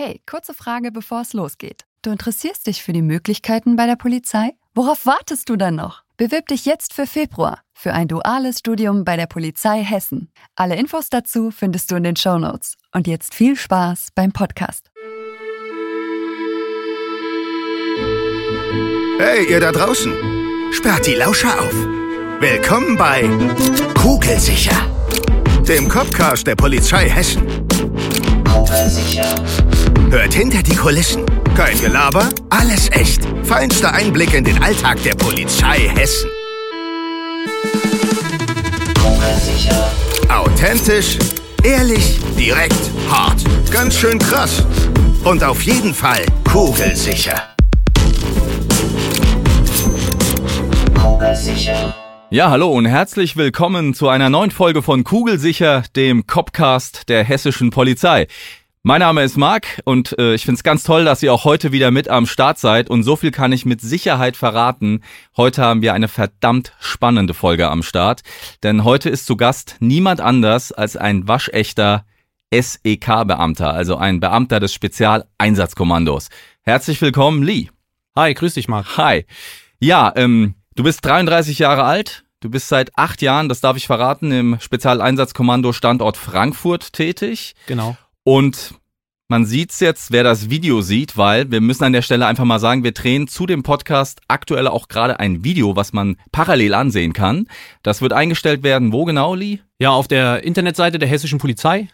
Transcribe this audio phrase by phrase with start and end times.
[0.00, 1.84] Hey, kurze Frage, bevor es losgeht.
[2.02, 4.52] Du interessierst dich für die Möglichkeiten bei der Polizei?
[4.72, 6.04] Worauf wartest du dann noch?
[6.16, 10.30] Bewirb dich jetzt für Februar für ein duales Studium bei der Polizei Hessen.
[10.54, 12.76] Alle Infos dazu findest du in den Show Notes.
[12.92, 14.88] Und jetzt viel Spaß beim Podcast.
[19.18, 20.12] Hey, ihr da draußen!
[20.70, 21.74] Sperrt die Lauscher auf!
[22.38, 23.28] Willkommen bei
[24.00, 24.80] Kugelsicher,
[25.66, 27.66] dem Copcast der Polizei Hessen.
[30.10, 31.26] Hört hinter die Kulissen.
[31.54, 33.20] Kein Gelaber, alles echt.
[33.42, 36.30] Feinster Einblick in den Alltag der Polizei Hessen.
[40.30, 41.18] Authentisch,
[41.62, 43.42] ehrlich, direkt, hart.
[43.70, 44.64] Ganz schön krass.
[45.24, 47.42] Und auf jeden Fall kugelsicher.
[52.30, 57.70] Ja, hallo und herzlich willkommen zu einer neuen Folge von Kugelsicher, dem Copcast der hessischen
[57.70, 58.26] Polizei.
[58.84, 61.72] Mein Name ist Marc und äh, ich finde es ganz toll, dass ihr auch heute
[61.72, 62.88] wieder mit am Start seid.
[62.88, 65.02] Und so viel kann ich mit Sicherheit verraten.
[65.36, 68.22] Heute haben wir eine verdammt spannende Folge am Start.
[68.62, 72.04] Denn heute ist zu Gast niemand anders als ein waschechter
[72.52, 76.28] SEK-Beamter, also ein Beamter des Spezialeinsatzkommandos.
[76.62, 77.70] Herzlich willkommen, Lee.
[78.16, 78.96] Hi, grüß dich, Marc.
[78.96, 79.26] Hi.
[79.80, 82.24] Ja, ähm, du bist 33 Jahre alt.
[82.40, 87.56] Du bist seit acht Jahren, das darf ich verraten, im Spezialeinsatzkommando Standort Frankfurt tätig.
[87.66, 87.96] Genau.
[88.28, 88.74] Und
[89.28, 92.58] man sieht's jetzt, wer das Video sieht, weil wir müssen an der Stelle einfach mal
[92.58, 97.14] sagen, wir drehen zu dem Podcast aktuell auch gerade ein Video, was man parallel ansehen
[97.14, 97.46] kann.
[97.82, 98.92] Das wird eingestellt werden.
[98.92, 99.60] Wo genau, Lee?
[99.78, 101.88] Ja, auf der Internetseite der hessischen Polizei.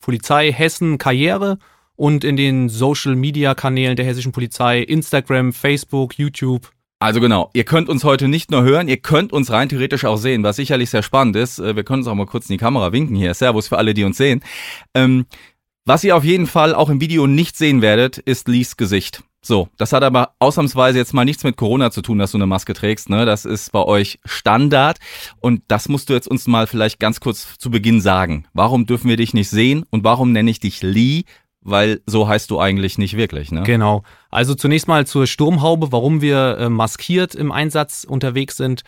[0.00, 1.58] Polizei Hessen Karriere
[1.96, 6.70] und in den Social Media Kanälen der hessischen Polizei, Instagram, Facebook, YouTube.
[6.98, 10.16] Also genau, ihr könnt uns heute nicht nur hören, ihr könnt uns rein theoretisch auch
[10.16, 11.58] sehen, was sicherlich sehr spannend ist.
[11.58, 13.34] Äh, wir können uns auch mal kurz in die Kamera winken hier.
[13.34, 14.42] Servus für alle, die uns sehen.
[14.94, 15.26] Ähm,
[15.84, 19.22] was ihr auf jeden Fall auch im Video nicht sehen werdet, ist Lees Gesicht.
[19.42, 22.46] So, das hat aber ausnahmsweise jetzt mal nichts mit Corona zu tun, dass du eine
[22.46, 23.26] Maske trägst, ne?
[23.26, 24.96] Das ist bei euch Standard
[25.40, 28.46] und das musst du jetzt uns mal vielleicht ganz kurz zu Beginn sagen.
[28.54, 31.24] Warum dürfen wir dich nicht sehen und warum nenne ich dich Lee?
[31.60, 33.64] Weil so heißt du eigentlich nicht wirklich, ne?
[33.64, 34.02] Genau.
[34.30, 38.82] Also zunächst mal zur Sturmhaube, warum wir äh, maskiert im Einsatz unterwegs sind.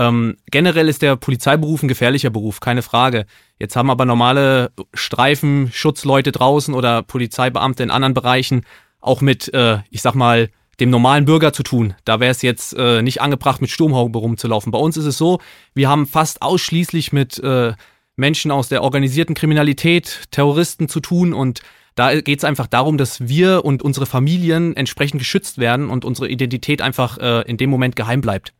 [0.00, 3.26] Ähm, generell ist der Polizeiberuf ein gefährlicher Beruf, keine Frage.
[3.58, 8.62] Jetzt haben aber normale Streifenschutzleute draußen oder Polizeibeamte in anderen Bereichen
[9.02, 10.48] auch mit, äh, ich sag mal,
[10.80, 11.92] dem normalen Bürger zu tun.
[12.06, 14.72] Da wäre es jetzt äh, nicht angebracht, mit Sturmhaube rumzulaufen.
[14.72, 15.38] Bei uns ist es so,
[15.74, 17.74] wir haben fast ausschließlich mit äh,
[18.16, 21.60] Menschen aus der organisierten Kriminalität, Terroristen zu tun und
[21.94, 26.30] da geht es einfach darum, dass wir und unsere Familien entsprechend geschützt werden und unsere
[26.30, 28.54] Identität einfach äh, in dem Moment geheim bleibt.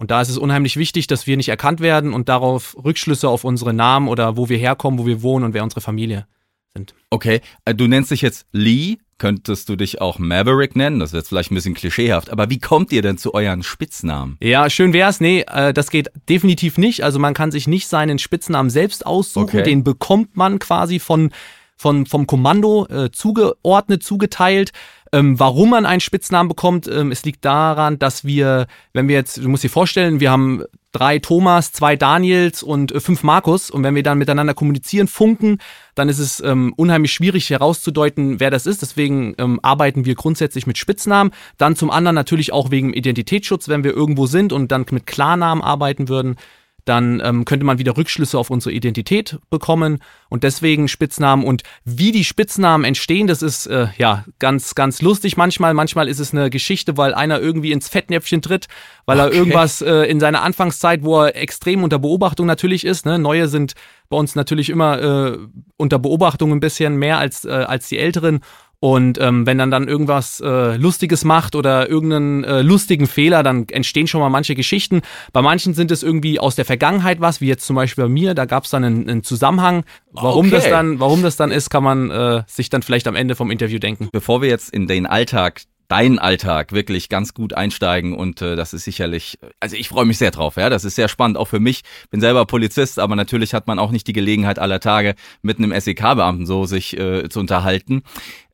[0.00, 3.44] Und da ist es unheimlich wichtig, dass wir nicht erkannt werden und darauf Rückschlüsse auf
[3.44, 6.26] unsere Namen oder wo wir herkommen, wo wir wohnen und wer unsere Familie
[6.74, 6.94] sind.
[7.10, 8.96] Okay, äh, du nennst dich jetzt Lee.
[9.18, 11.00] Könntest du dich auch Maverick nennen?
[11.00, 12.30] Das wird vielleicht ein bisschen klischeehaft.
[12.30, 14.38] Aber wie kommt ihr denn zu euren Spitznamen?
[14.40, 15.20] Ja, schön wär's.
[15.20, 17.04] Nee, äh, das geht definitiv nicht.
[17.04, 19.58] Also man kann sich nicht seinen Spitznamen selbst aussuchen.
[19.58, 19.62] Okay.
[19.64, 21.30] Den bekommt man quasi von,
[21.76, 24.72] von, vom Kommando äh, zugeordnet, zugeteilt.
[25.12, 29.38] Ähm, warum man einen Spitznamen bekommt, ähm, es liegt daran, dass wir, wenn wir jetzt,
[29.38, 30.62] du musst dir vorstellen, wir haben
[30.92, 35.58] drei Thomas, zwei Daniels und äh, fünf Markus und wenn wir dann miteinander kommunizieren, funken,
[35.96, 38.82] dann ist es ähm, unheimlich schwierig herauszudeuten, wer das ist.
[38.82, 41.32] Deswegen ähm, arbeiten wir grundsätzlich mit Spitznamen.
[41.58, 45.62] Dann zum anderen natürlich auch wegen Identitätsschutz, wenn wir irgendwo sind und dann mit Klarnamen
[45.62, 46.36] arbeiten würden
[46.84, 49.98] dann ähm, könnte man wieder Rückschlüsse auf unsere Identität bekommen
[50.28, 55.36] und deswegen Spitznamen und wie die Spitznamen entstehen, das ist äh, ja ganz ganz lustig
[55.36, 55.74] manchmal.
[55.74, 58.66] Manchmal ist es eine Geschichte, weil einer irgendwie ins Fettnäpfchen tritt,
[59.06, 59.28] weil okay.
[59.28, 63.06] er irgendwas äh, in seiner Anfangszeit, wo er extrem unter Beobachtung natürlich ist.
[63.06, 63.18] Ne?
[63.18, 63.74] Neue sind
[64.08, 65.38] bei uns natürlich immer äh,
[65.76, 68.40] unter Beobachtung ein bisschen mehr als äh, als die Älteren
[68.80, 73.68] und ähm, wenn dann dann irgendwas äh, Lustiges macht oder irgendeinen äh, lustigen Fehler, dann
[73.68, 75.02] entstehen schon mal manche Geschichten.
[75.34, 78.34] Bei manchen sind es irgendwie aus der Vergangenheit was, wie jetzt zum Beispiel bei mir.
[78.34, 79.84] Da gab es dann einen, einen, Zusammenhang.
[80.12, 80.56] Warum okay.
[80.56, 83.50] das dann, warum das dann ist, kann man äh, sich dann vielleicht am Ende vom
[83.50, 84.08] Interview denken.
[84.12, 88.72] Bevor wir jetzt in den Alltag deinen Alltag wirklich ganz gut einsteigen und äh, das
[88.72, 91.58] ist sicherlich, also ich freue mich sehr drauf, ja, das ist sehr spannend, auch für
[91.58, 95.58] mich, bin selber Polizist, aber natürlich hat man auch nicht die Gelegenheit aller Tage mit
[95.58, 98.04] einem SEK-Beamten so sich äh, zu unterhalten.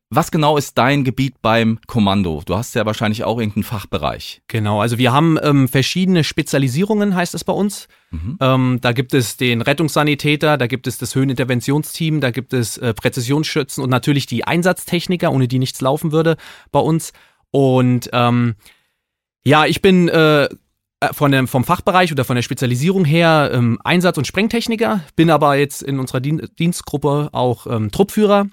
[0.08, 2.40] Was genau ist dein Gebiet beim Kommando?
[2.46, 4.40] Du hast ja wahrscheinlich auch irgendeinen Fachbereich.
[4.46, 7.88] Genau, also wir haben ähm, verschiedene Spezialisierungen, heißt es bei uns.
[8.12, 8.38] Mhm.
[8.40, 12.94] Ähm, da gibt es den Rettungssanitäter, da gibt es das Höheninterventionsteam, da gibt es äh,
[12.94, 16.36] Präzisionsschützen und natürlich die Einsatztechniker, ohne die nichts laufen würde
[16.70, 17.12] bei uns.
[17.50, 18.54] Und ähm,
[19.44, 20.48] ja, ich bin äh, äh
[21.10, 25.56] von dem, vom Fachbereich oder von der Spezialisierung her ähm, Einsatz- und Sprengtechniker, bin aber
[25.56, 28.46] jetzt in unserer Dien Dienstgruppe auch ähm, Truppführer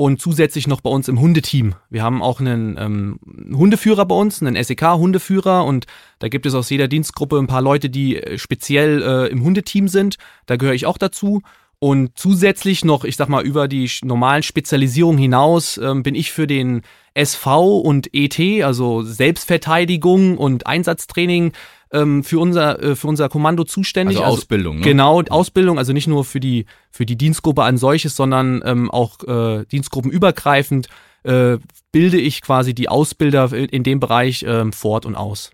[0.00, 1.74] und zusätzlich noch bei uns im Hundeteam.
[1.90, 3.20] Wir haben auch einen ähm,
[3.54, 5.84] Hundeführer bei uns, einen SEK-Hundeführer und
[6.20, 9.88] da gibt es aus jeder Dienstgruppe ein paar Leute, die äh, speziell äh, im Hundeteam
[9.88, 10.16] sind.
[10.46, 11.42] Da gehöre ich auch dazu.
[11.80, 16.46] Und zusätzlich noch, ich sag mal, über die normalen Spezialisierungen hinaus ähm, bin ich für
[16.46, 16.80] den
[17.12, 21.52] SV und ET, also Selbstverteidigung und Einsatztraining,
[21.92, 24.18] ähm, für unser äh, für unser Kommando zuständig.
[24.18, 24.76] Also Ausbildung.
[24.76, 24.82] Ne?
[24.82, 29.22] Genau, Ausbildung, also nicht nur für die für die Dienstgruppe an solches, sondern ähm, auch
[29.24, 30.88] äh, dienstgruppenübergreifend
[31.24, 31.58] äh,
[31.92, 35.50] bilde ich quasi die Ausbilder in dem Bereich ähm, fort und aus.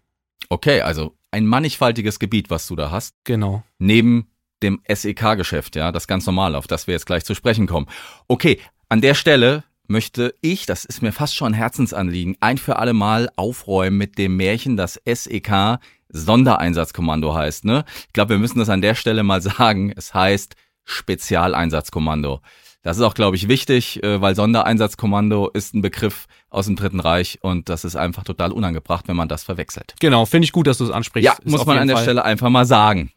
[0.49, 3.15] Okay, also ein mannigfaltiges Gebiet, was du da hast.
[3.25, 3.62] Genau.
[3.79, 4.29] Neben
[4.62, 7.87] dem SEK-Geschäft, ja, das ganz normal, auf das wir jetzt gleich zu sprechen kommen.
[8.29, 12.79] Okay, an der Stelle möchte ich, das ist mir fast schon ein Herzensanliegen, ein für
[12.79, 17.64] alle Mal aufräumen mit dem Märchen, das SEK Sondereinsatzkommando heißt.
[17.64, 17.85] Ne?
[18.06, 19.93] Ich glaube, wir müssen das an der Stelle mal sagen.
[19.97, 20.55] Es heißt
[20.85, 22.41] Spezialeinsatzkommando.
[22.82, 27.00] Das ist auch, glaube ich, wichtig, äh, weil Sondereinsatzkommando ist ein Begriff aus dem Dritten
[27.00, 29.94] Reich und das ist einfach total unangebracht, wenn man das verwechselt.
[29.99, 31.25] Genau, finde ich gut, dass du es ansprichst.
[31.25, 32.05] Ja, ist muss man an der Fall.
[32.05, 33.11] Stelle einfach mal sagen.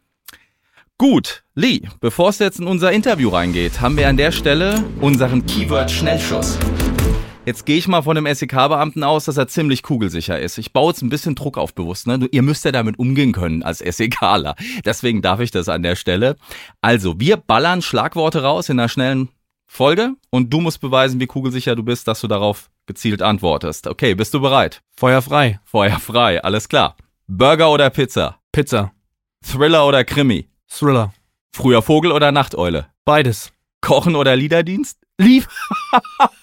[0.97, 5.45] Gut, Lee, bevor es jetzt in unser Interview reingeht, haben wir an der Stelle unseren
[5.45, 6.57] Keyword-Schnellschuss.
[7.50, 10.60] Jetzt gehe ich mal von dem SEK-Beamten aus, dass er ziemlich kugelsicher ist.
[10.60, 12.06] Ich baue jetzt ein bisschen Druck auf bewusst.
[12.06, 12.28] Ne?
[12.30, 14.56] Ihr müsst ja damit umgehen können als SEKler.
[14.86, 16.36] Deswegen darf ich das an der Stelle.
[16.81, 19.30] Also, wir ballern Schlagworte raus in einer schnellen
[19.66, 23.88] Folge und du musst beweisen, wie kugelsicher du bist, dass du darauf gezielt antwortest.
[23.88, 24.84] Okay, bist du bereit?
[24.96, 25.60] Feuer frei.
[25.66, 26.98] Feuer frei, alles klar.
[27.25, 28.38] Burger oder Pizza?
[28.51, 28.92] Pizza.
[29.44, 30.48] Thriller oder Krimi?
[30.68, 31.16] Thriller.
[31.51, 32.90] Früher Vogel oder Nachteule?
[33.06, 33.51] Beides.
[33.81, 35.00] Kochen oder Liederdienst?
[35.18, 35.48] Lief.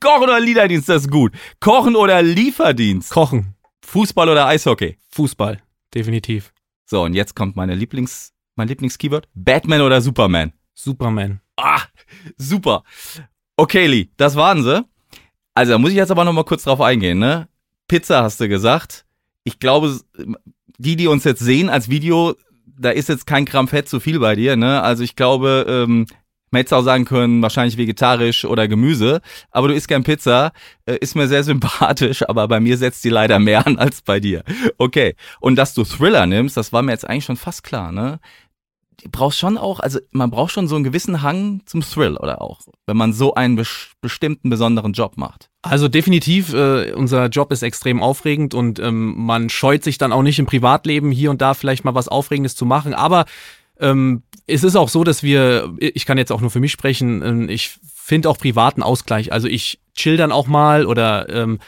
[0.00, 1.32] Kochen oder Liederdienst, das ist gut.
[1.60, 3.10] Kochen oder Lieferdienst?
[3.10, 3.54] Kochen.
[3.86, 4.96] Fußball oder Eishockey?
[5.10, 5.60] Fußball.
[5.94, 6.52] Definitiv.
[6.86, 9.28] So, und jetzt kommt meine Lieblings, mein Lieblingskeyword.
[9.34, 10.52] Batman oder Superman?
[10.74, 11.40] Superman.
[11.56, 11.82] Ah,
[12.36, 12.84] super.
[13.56, 14.84] Okay, Lee, das waren sie.
[15.54, 17.48] Also, da muss ich jetzt aber noch mal kurz drauf eingehen, ne?
[17.88, 19.04] Pizza hast du gesagt.
[19.44, 20.00] Ich glaube,
[20.78, 22.34] die, die uns jetzt sehen als Video,
[22.66, 24.82] da ist jetzt kein Gramm Fett zu viel bei dir, ne?
[24.82, 26.06] Also ich glaube, ähm,
[26.50, 29.20] man hätte auch sagen können, wahrscheinlich vegetarisch oder Gemüse,
[29.50, 30.52] aber du isst gern Pizza,
[30.86, 34.20] äh, ist mir sehr sympathisch, aber bei mir setzt die leider mehr an als bei
[34.20, 34.42] dir.
[34.78, 35.14] Okay.
[35.40, 38.20] Und dass du Thriller nimmst, das war mir jetzt eigentlich schon fast klar, ne?
[39.10, 42.60] brauchst schon auch, also man braucht schon so einen gewissen Hang zum Thrill oder auch,
[42.86, 45.48] wenn man so einen bes bestimmten besonderen Job macht.
[45.62, 50.22] Also definitiv, äh, unser Job ist extrem aufregend und ähm, man scheut sich dann auch
[50.22, 53.24] nicht im Privatleben hier und da vielleicht mal was Aufregendes zu machen, aber
[53.78, 57.48] ähm, es ist auch so, dass wir, ich kann jetzt auch nur für mich sprechen,
[57.48, 59.32] äh, ich finde auch privaten Ausgleich.
[59.32, 61.58] Also ich chill dann auch mal oder ähm,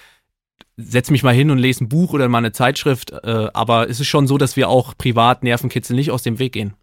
[0.76, 4.00] setz mich mal hin und lese ein Buch oder mal eine Zeitschrift, äh, aber es
[4.00, 6.74] ist schon so, dass wir auch privat Nervenkitzel nicht aus dem Weg gehen.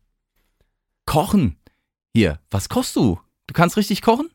[1.05, 1.57] Kochen.
[2.13, 3.19] Hier, was kochst du?
[3.47, 4.29] Du kannst richtig kochen?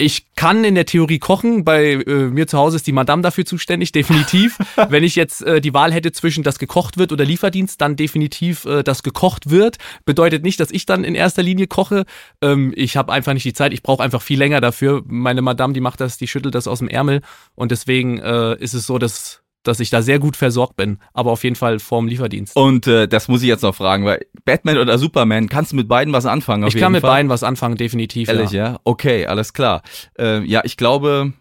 [0.00, 1.62] Ich kann in der Theorie kochen.
[1.62, 4.56] Bei äh, mir zu Hause ist die Madame dafür zuständig, definitiv.
[4.88, 8.64] Wenn ich jetzt äh, die Wahl hätte zwischen das gekocht wird oder Lieferdienst, dann definitiv
[8.64, 9.76] äh, das gekocht wird.
[10.06, 12.06] Bedeutet nicht, dass ich dann in erster Linie koche.
[12.40, 13.74] Ähm, ich habe einfach nicht die Zeit.
[13.74, 15.02] Ich brauche einfach viel länger dafür.
[15.06, 17.20] Meine Madame, die macht das, die schüttelt das aus dem Ärmel.
[17.54, 21.30] Und deswegen äh, ist es so, dass dass ich da sehr gut versorgt bin, aber
[21.30, 22.56] auf jeden Fall vorm Lieferdienst.
[22.56, 25.88] Und äh, das muss ich jetzt noch fragen, weil Batman oder Superman, kannst du mit
[25.88, 26.66] beiden was anfangen?
[26.66, 27.10] ich kann mit Fall?
[27.10, 28.28] beiden was anfangen, definitiv.
[28.28, 28.72] Ehrlich, ja?
[28.72, 28.80] ja?
[28.84, 29.82] Okay, alles klar.
[30.18, 31.32] Äh, ja, ich glaube,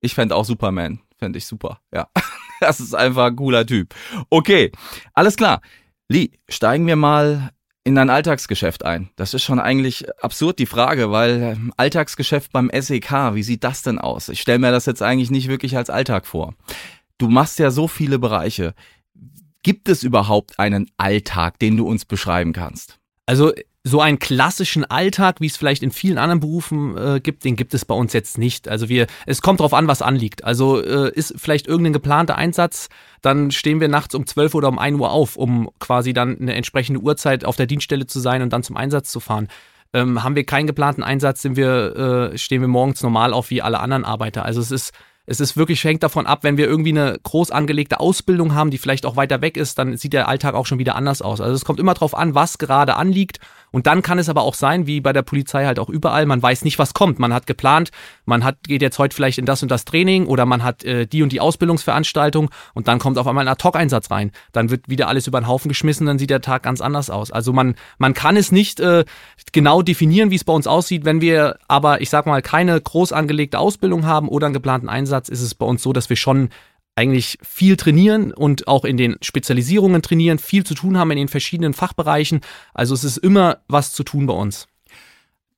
[0.00, 1.00] ich fände auch Superman.
[1.18, 2.08] Fände ich super, ja.
[2.60, 3.94] das ist einfach ein cooler Typ.
[4.30, 4.70] Okay,
[5.14, 5.60] alles klar.
[6.08, 7.50] Lee, steigen wir mal
[7.82, 9.10] in dein Alltagsgeschäft ein.
[9.14, 13.82] Das ist schon eigentlich absurd die Frage, weil ähm, Alltagsgeschäft beim SEK, wie sieht das
[13.82, 14.28] denn aus?
[14.28, 16.54] Ich stelle mir das jetzt eigentlich nicht wirklich als Alltag vor
[17.18, 18.74] du machst ja so viele Bereiche.
[19.62, 22.98] Gibt es überhaupt einen Alltag, den du uns beschreiben kannst?
[23.26, 27.54] Also so einen klassischen Alltag, wie es vielleicht in vielen anderen Berufen äh, gibt, den
[27.54, 28.68] gibt es bei uns jetzt nicht.
[28.68, 30.42] Also wir, es kommt darauf an, was anliegt.
[30.42, 32.88] Also äh, ist vielleicht irgendein geplanter Einsatz,
[33.22, 36.54] dann stehen wir nachts um 12 oder um 1 Uhr auf, um quasi dann eine
[36.54, 39.46] entsprechende Uhrzeit auf der Dienststelle zu sein und dann zum Einsatz zu fahren.
[39.92, 43.62] Ähm, haben wir keinen geplanten Einsatz, sind wir, äh, stehen wir morgens normal auf wie
[43.62, 44.44] alle anderen Arbeiter.
[44.44, 44.92] Also es ist
[45.26, 48.78] es ist wirklich, hängt davon ab, wenn wir irgendwie eine groß angelegte Ausbildung haben, die
[48.78, 51.40] vielleicht auch weiter weg ist, dann sieht der Alltag auch schon wieder anders aus.
[51.40, 53.40] Also es kommt immer darauf an, was gerade anliegt
[53.76, 56.42] und dann kann es aber auch sein, wie bei der Polizei halt auch überall, man
[56.42, 57.18] weiß nicht, was kommt.
[57.18, 57.90] Man hat geplant,
[58.24, 61.06] man hat, geht jetzt heute vielleicht in das und das Training oder man hat äh,
[61.06, 64.32] die und die Ausbildungsveranstaltung und dann kommt auf einmal ein Ad-Hoc-Einsatz rein.
[64.52, 67.30] Dann wird wieder alles über den Haufen geschmissen, dann sieht der Tag ganz anders aus.
[67.30, 69.04] Also man, man kann es nicht äh,
[69.52, 71.04] genau definieren, wie es bei uns aussieht.
[71.04, 75.28] Wenn wir aber, ich sag mal, keine groß angelegte Ausbildung haben oder einen geplanten Einsatz,
[75.28, 76.48] ist es bei uns so, dass wir schon
[76.96, 81.28] eigentlich viel trainieren und auch in den Spezialisierungen trainieren, viel zu tun haben in den
[81.28, 82.40] verschiedenen Fachbereichen.
[82.74, 84.66] Also es ist immer was zu tun bei uns.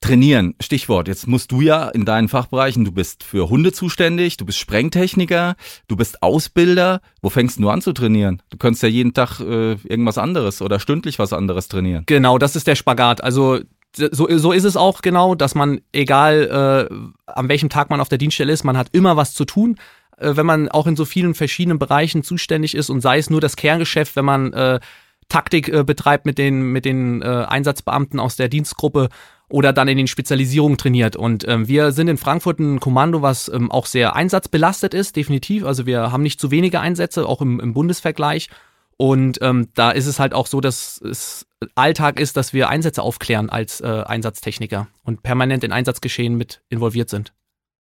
[0.00, 1.08] Trainieren, Stichwort.
[1.08, 5.56] Jetzt musst du ja in deinen Fachbereichen, du bist für Hunde zuständig, du bist Sprengtechniker,
[5.88, 7.00] du bist Ausbilder.
[7.20, 8.40] Wo fängst du an zu trainieren?
[8.50, 12.04] Du könntest ja jeden Tag äh, irgendwas anderes oder stündlich was anderes trainieren.
[12.06, 13.24] Genau, das ist der Spagat.
[13.24, 13.58] Also
[13.96, 18.08] so, so ist es auch genau, dass man, egal äh, an welchem Tag man auf
[18.08, 19.78] der Dienststelle ist, man hat immer was zu tun.
[20.18, 23.40] Äh, wenn man auch in so vielen verschiedenen Bereichen zuständig ist und sei es nur
[23.40, 24.80] das Kerngeschäft, wenn man äh,
[25.28, 29.08] Taktik äh, betreibt mit den, mit den äh, Einsatzbeamten aus der Dienstgruppe
[29.50, 31.16] oder dann in den Spezialisierungen trainiert.
[31.16, 35.64] Und ähm, wir sind in Frankfurt ein Kommando, was ähm, auch sehr einsatzbelastet ist, definitiv.
[35.64, 38.48] Also wir haben nicht zu wenige Einsätze, auch im, im Bundesvergleich.
[38.96, 43.02] Und ähm, da ist es halt auch so, dass es Alltag ist, dass wir Einsätze
[43.02, 47.32] aufklären als äh, Einsatztechniker und permanent in Einsatzgeschehen mit involviert sind.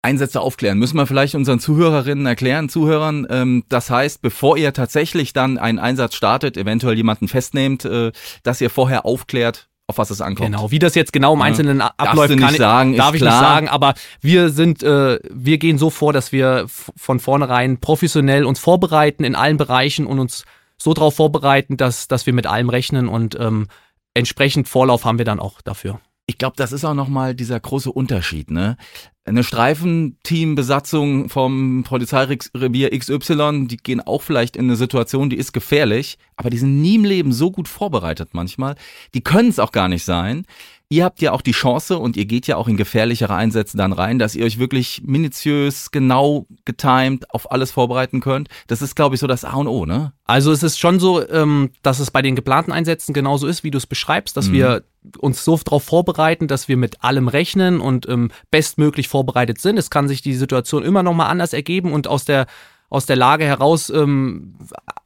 [0.06, 0.78] Einsätze aufklären.
[0.78, 3.26] Müssen wir vielleicht unseren Zuhörerinnen erklären, Zuhörern.
[3.28, 8.12] Ähm, das heißt, bevor ihr tatsächlich dann einen Einsatz startet, eventuell jemanden festnehmt, äh,
[8.44, 10.52] dass ihr vorher aufklärt, auf was es ankommt.
[10.52, 11.92] Genau, wie das jetzt genau im Einzelnen ja.
[11.96, 13.32] abläuft, kann ich, sagen, darf ich klar.
[13.32, 18.44] nicht sagen, aber wir sind, äh, wir gehen so vor, dass wir von vornherein professionell
[18.44, 20.44] uns vorbereiten in allen Bereichen und uns
[20.78, 23.66] so darauf vorbereiten, dass, dass wir mit allem rechnen und ähm,
[24.14, 26.00] entsprechend Vorlauf haben wir dann auch dafür.
[26.28, 28.76] Ich glaube, das ist auch nochmal dieser große Unterschied, ne?
[29.24, 36.18] Eine Streifenteambesatzung vom Polizeirevier XY, die gehen auch vielleicht in eine Situation, die ist gefährlich,
[36.36, 38.76] aber die sind nie im Leben so gut vorbereitet manchmal.
[39.14, 40.46] Die können es auch gar nicht sein
[40.88, 43.92] ihr habt ja auch die Chance und ihr geht ja auch in gefährlichere Einsätze dann
[43.92, 48.48] rein, dass ihr euch wirklich minutiös, genau getimed auf alles vorbereiten könnt.
[48.68, 50.12] Das ist, glaube ich, so das A und O, ne?
[50.24, 53.70] Also es ist schon so, ähm, dass es bei den geplanten Einsätzen genauso ist, wie
[53.70, 54.52] du es beschreibst, dass mhm.
[54.52, 54.84] wir
[55.18, 59.78] uns so darauf vorbereiten, dass wir mit allem rechnen und ähm, bestmöglich vorbereitet sind.
[59.78, 62.46] Es kann sich die Situation immer noch mal anders ergeben und aus der
[62.88, 64.54] aus der Lage heraus ähm,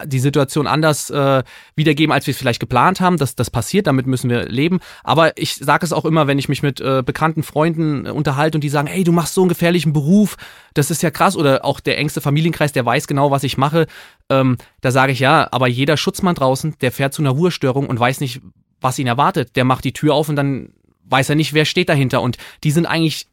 [0.04, 1.42] die Situation anders äh,
[1.74, 3.16] wiedergeben, als wir es vielleicht geplant haben.
[3.16, 4.80] Das, das passiert, damit müssen wir leben.
[5.02, 8.58] Aber ich sage es auch immer, wenn ich mich mit äh, bekannten Freunden äh, unterhalte
[8.58, 10.36] und die sagen, hey, du machst so einen gefährlichen Beruf,
[10.74, 11.36] das ist ja krass.
[11.36, 13.86] Oder auch der engste Familienkreis, der weiß genau, was ich mache.
[14.28, 17.98] Ähm, da sage ich ja, aber jeder Schutzmann draußen, der fährt zu einer Ruhestörung und
[17.98, 18.42] weiß nicht,
[18.80, 19.56] was ihn erwartet.
[19.56, 20.72] Der macht die Tür auf und dann
[21.04, 22.22] weiß er nicht, wer steht dahinter.
[22.22, 23.26] Und die sind eigentlich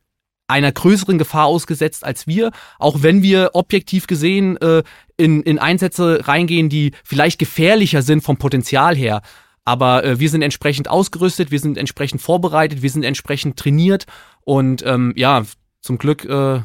[0.47, 4.83] einer größeren Gefahr ausgesetzt als wir, auch wenn wir objektiv gesehen äh,
[5.17, 9.21] in, in Einsätze reingehen, die vielleicht gefährlicher sind vom Potenzial her.
[9.65, 14.05] Aber äh, wir sind entsprechend ausgerüstet, wir sind entsprechend vorbereitet, wir sind entsprechend trainiert
[14.45, 15.43] und ähm, ja,
[15.81, 16.61] zum Glück äh,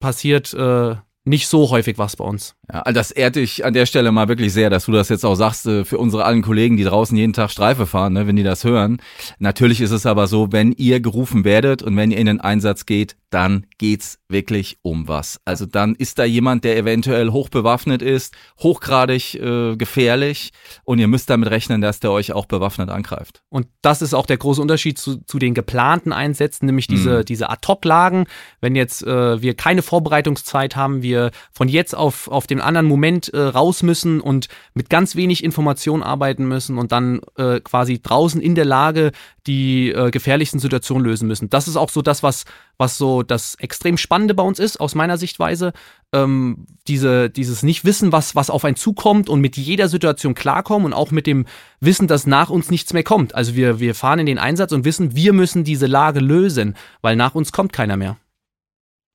[0.00, 2.56] passiert äh, nicht so häufig was bei uns.
[2.72, 5.34] Ja, das ehrt dich an der Stelle mal wirklich sehr, dass du das jetzt auch
[5.34, 8.42] sagst äh, für unsere allen Kollegen, die draußen jeden Tag Streife fahren, ne, wenn die
[8.42, 9.02] das hören.
[9.38, 12.86] Natürlich ist es aber so, wenn ihr gerufen werdet und wenn ihr in den Einsatz
[12.86, 15.40] geht, dann geht's wirklich um was.
[15.44, 20.52] Also dann ist da jemand, der eventuell hochbewaffnet ist, hochgradig äh, gefährlich
[20.84, 23.42] und ihr müsst damit rechnen, dass der euch auch bewaffnet angreift.
[23.48, 27.24] Und das ist auch der große Unterschied zu, zu den geplanten Einsätzen, nämlich diese, mhm.
[27.24, 28.26] diese Ad-Hoc-Lagen.
[28.60, 33.32] Wenn jetzt äh, wir keine Vorbereitungszeit haben, wir von jetzt auf, auf den anderen Moment
[33.32, 38.40] äh, raus müssen und mit ganz wenig Information arbeiten müssen und dann äh, quasi draußen
[38.40, 39.12] in der Lage
[39.46, 41.50] die äh, gefährlichsten Situationen lösen müssen.
[41.50, 42.44] Das ist auch so das, was,
[42.78, 45.72] was so das extrem Spannende bei uns ist, aus meiner Sichtweise.
[46.12, 50.92] Ähm, diese, dieses Nicht-Wissen, was, was auf einen zukommt und mit jeder Situation klarkommen und
[50.92, 51.46] auch mit dem
[51.80, 53.34] Wissen, dass nach uns nichts mehr kommt.
[53.34, 57.16] Also wir, wir fahren in den Einsatz und wissen, wir müssen diese Lage lösen, weil
[57.16, 58.16] nach uns kommt keiner mehr.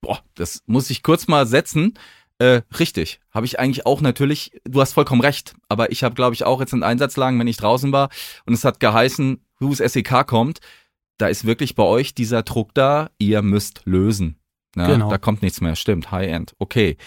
[0.02, 1.96] Boah, das muss ich kurz mal setzen.
[2.38, 6.34] Äh, richtig, habe ich eigentlich auch natürlich, du hast vollkommen recht, aber ich habe, glaube
[6.34, 8.10] ich, auch jetzt in Einsatzlagen, wenn ich draußen war
[8.46, 10.60] und es hat geheißen, Who's SEK kommt,
[11.18, 14.38] da ist wirklich bei euch dieser Druck da, ihr müsst lösen.
[14.76, 14.88] Ne?
[14.88, 15.10] Genau.
[15.10, 16.98] Da kommt nichts mehr, stimmt, High-End, okay.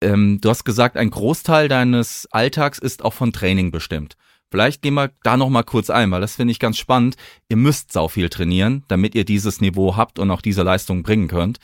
[0.00, 4.16] Ähm, du hast gesagt, ein Großteil deines Alltags ist auch von Training bestimmt.
[4.50, 7.16] Vielleicht gehen wir da noch mal kurz ein, weil das finde ich ganz spannend.
[7.48, 11.28] Ihr müsst sau viel trainieren, damit ihr dieses Niveau habt und auch diese Leistung bringen
[11.28, 11.58] könnt.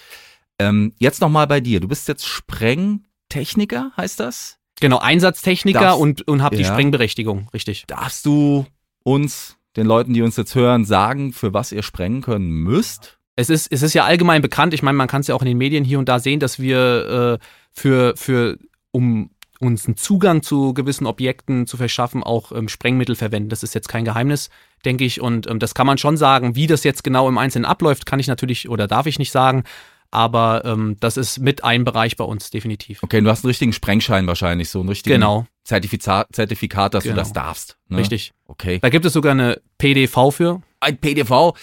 [0.61, 1.81] Ähm, jetzt noch mal bei dir.
[1.81, 4.59] Du bist jetzt Sprengtechniker, heißt das?
[4.81, 6.59] Genau, Einsatztechniker Darfst, und, und hab ja.
[6.59, 7.85] die Sprengberechtigung, richtig.
[7.87, 8.67] Darfst du
[9.03, 13.19] uns den Leuten, die uns jetzt hören, sagen, für was ihr sprengen können müsst?
[13.37, 15.49] Es ist, es ist ja allgemein bekannt, ich meine, man kann es ja auch in
[15.49, 18.59] den Medien hier und da sehen, dass wir äh, für, für,
[18.91, 23.51] um uns einen Zugang zu gewissen Objekten zu verschaffen, auch ähm, Sprengmittel verwenden.
[23.51, 24.49] Das ist jetzt kein Geheimnis,
[24.87, 25.21] denke ich.
[25.21, 26.57] Und ähm, das kann man schon sagen.
[26.57, 29.65] Wie das jetzt genau im Einzelnen abläuft, kann ich natürlich oder darf ich nicht sagen.
[30.11, 33.03] Aber ähm, das ist mit ein Bereich bei uns, definitiv.
[33.03, 35.47] Okay, du hast einen richtigen Sprengschein wahrscheinlich, so einen richtigen genau.
[35.65, 37.15] Zertifikat, Zertifikat dass genau.
[37.15, 37.77] du das darfst.
[37.89, 37.99] Ne?
[37.99, 38.33] Richtig.
[38.47, 38.81] Okay.
[38.83, 40.63] Da gibt es sogar eine PDV für.
[40.81, 41.55] Ein PDV,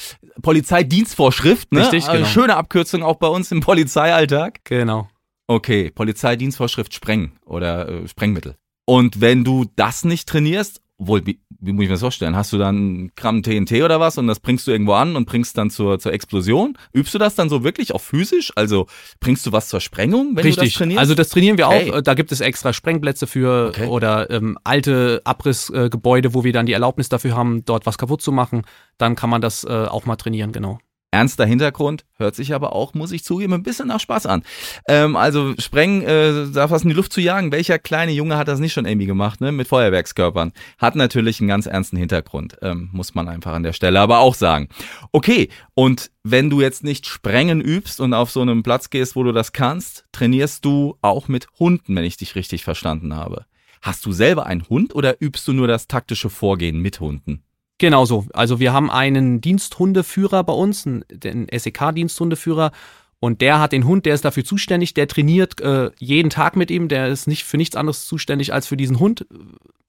[0.42, 1.82] Polizeidienstvorschrift, ne?
[1.82, 2.25] Richtig, genau.
[2.25, 4.60] Schöne Abkürzung auch bei uns im Polizeialltag.
[4.63, 5.10] Genau.
[5.48, 8.56] Okay, Polizeidienstvorschrift Spreng oder äh, Sprengmittel.
[8.86, 11.24] Und wenn du das nicht trainierst, wohl,
[11.59, 12.35] wie muss ich mir das vorstellen?
[12.35, 15.57] Hast du dann Gramm TNT oder was und das bringst du irgendwo an und bringst
[15.57, 16.77] dann zur, zur Explosion?
[16.93, 18.51] Übst du das dann so wirklich auch physisch?
[18.55, 18.87] Also
[19.19, 20.55] bringst du was zur Sprengung, wenn Richtig.
[20.55, 20.99] du das trainierst?
[20.99, 21.91] Also das trainieren wir Okay.
[21.91, 21.97] auch.
[21.97, 23.87] Äh, Da gibt es extra Sprengplätze für Okay.
[23.87, 28.31] oder ähm, alte Abrissgebäude, wo wir dann die Erlaubnis dafür haben, dort was kaputt zu
[28.31, 28.63] machen.
[28.97, 30.79] Dann kann man das äh, auch mal trainieren, genau.
[31.17, 34.43] Ernster Hintergrund, hört sich aber auch, muss ich zugeben, ein bisschen nach Spaß an.
[34.88, 38.47] Ähm, also Sprengen, äh, da was in die Luft zu jagen, welcher kleine Junge hat
[38.47, 39.51] das nicht schon irgendwie gemacht, ne?
[39.51, 40.53] Mit Feuerwerkskörpern.
[40.77, 44.36] Hat natürlich einen ganz ernsten Hintergrund, ähm, muss man einfach an der Stelle aber auch
[44.36, 44.69] sagen.
[45.12, 49.24] Okay, und wenn du jetzt nicht Sprengen übst und auf so einem Platz gehst, wo
[49.24, 53.45] du das kannst, trainierst du auch mit Hunden, wenn ich dich richtig verstanden habe.
[53.81, 57.41] Hast du selber einen Hund oder übst du nur das taktische Vorgehen mit Hunden?
[57.77, 58.25] Genau so.
[58.34, 62.72] Also wir haben einen Diensthundeführer bei uns, den SEK-Diensthundeführer.
[63.19, 66.69] Und der hat den Hund, der ist dafür zuständig, der trainiert äh, jeden Tag mit
[66.69, 69.25] ihm, der ist nicht für nichts anderes zuständig als für diesen Hund,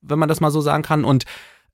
[0.01, 1.05] wenn man das mal so sagen kann.
[1.05, 1.25] Und,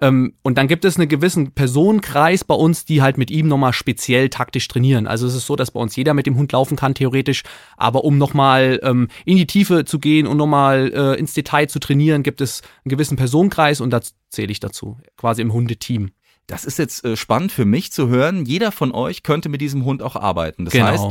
[0.02, 3.74] ähm, und dann gibt es einen gewissen Personenkreis bei uns, die halt mit ihm nochmal
[3.74, 5.08] speziell taktisch trainieren.
[5.08, 7.44] Also es ist so, dass bei uns jeder mit dem Hund laufen kann, theoretisch.
[7.78, 11.80] Aber um nochmal ähm, in die Tiefe zu gehen und nochmal äh, ins Detail zu
[11.80, 16.12] trainieren, gibt es einen gewissen Personenkreis und da zähle ich dazu, quasi im Hundeteam.
[16.48, 18.46] Das ist jetzt äh, spannend für mich zu hören.
[18.46, 20.66] Jeder von euch könnte mit diesem Hund auch arbeiten.
[20.66, 20.86] Das Genau.
[20.88, 21.06] heißt,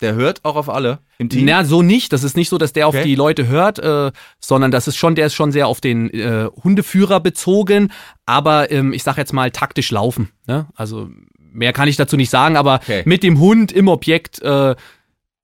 [0.00, 1.44] der hört auch auf alle im Team.
[1.44, 2.12] Na, so nicht.
[2.12, 3.04] Das ist nicht so, dass der auf Okay.
[3.04, 6.48] die Leute hört, äh, sondern das ist schon, der ist schon sehr auf den äh,
[6.64, 7.92] Hundeführer bezogen,
[8.26, 10.30] aber ähm, ich sag jetzt mal taktisch laufen.
[10.46, 10.66] Ne?
[10.74, 13.02] Also mehr kann ich dazu nicht sagen, aber Okay.
[13.04, 14.74] mit dem Hund im Objekt äh,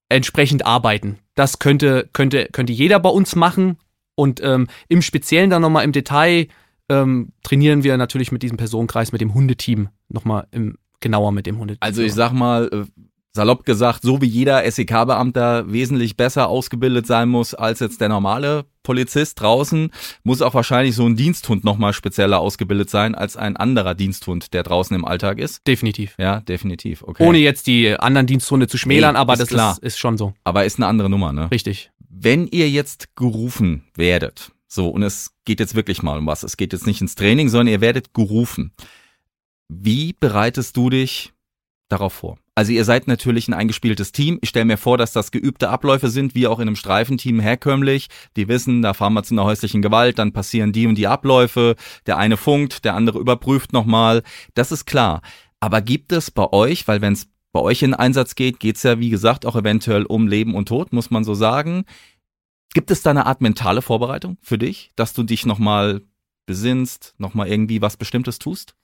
[0.08, 1.18] entsprechend arbeiten.
[1.34, 3.78] Das könnte, könnte, könnte jeder bei uns machen.
[4.14, 6.46] Und ähm, im Speziellen dann nochmal im Detail
[6.88, 11.58] ähm, trainieren wir natürlich mit diesem Personenkreis, mit dem Hundeteam nochmal im, genauer mit dem
[11.58, 11.80] Hundeteam.
[11.82, 12.84] Also ich sag mal, äh,
[13.36, 18.64] salopp gesagt, so wie jeder SEK-Beamter wesentlich besser ausgebildet sein muss als jetzt der normale
[18.82, 19.90] Polizist draußen,
[20.24, 24.62] muss auch wahrscheinlich so ein Diensthund nochmal spezieller ausgebildet sein als ein anderer Diensthund, der
[24.62, 25.66] draußen im Alltag ist.
[25.66, 26.14] Definitiv.
[26.18, 27.02] Ja, definitiv.
[27.02, 27.24] Okay.
[27.24, 29.72] Ohne jetzt die anderen Diensthunde zu schmälern, Nee, aber ist das klar.
[29.72, 30.34] Ist, ist schon so.
[30.44, 31.50] Aber ist eine andere Nummer, ne?
[31.50, 31.90] Richtig.
[32.08, 36.56] Wenn ihr jetzt gerufen werdet, so, und es geht jetzt wirklich mal um was, es
[36.56, 38.72] geht jetzt nicht ins Training, sondern ihr werdet gerufen.
[39.68, 41.32] Wie bereitest du dich
[41.88, 42.38] darauf vor?
[42.58, 44.38] Also ihr seid natürlich ein eingespieltes Team.
[44.40, 48.08] Ich stelle mir vor, dass das geübte Abläufe sind, wie auch in einem Streifenteam herkömmlich.
[48.34, 51.76] Die wissen, da fahren wir zu einer häuslichen Gewalt, dann passieren die und die Abläufe.
[52.06, 54.22] Der eine funkt, der andere überprüft nochmal.
[54.54, 55.20] Das ist klar.
[55.60, 58.98] Aber gibt es bei euch, weil wenn es bei euch in Einsatz geht, geht's ja
[58.98, 61.84] wie gesagt auch eventuell um Leben und Tod, muss man so sagen.
[62.72, 66.00] Gibt es da eine Art mentale Vorbereitung für dich, dass du dich nochmal
[66.46, 68.76] besinnst, nochmal irgendwie was Bestimmtes tust?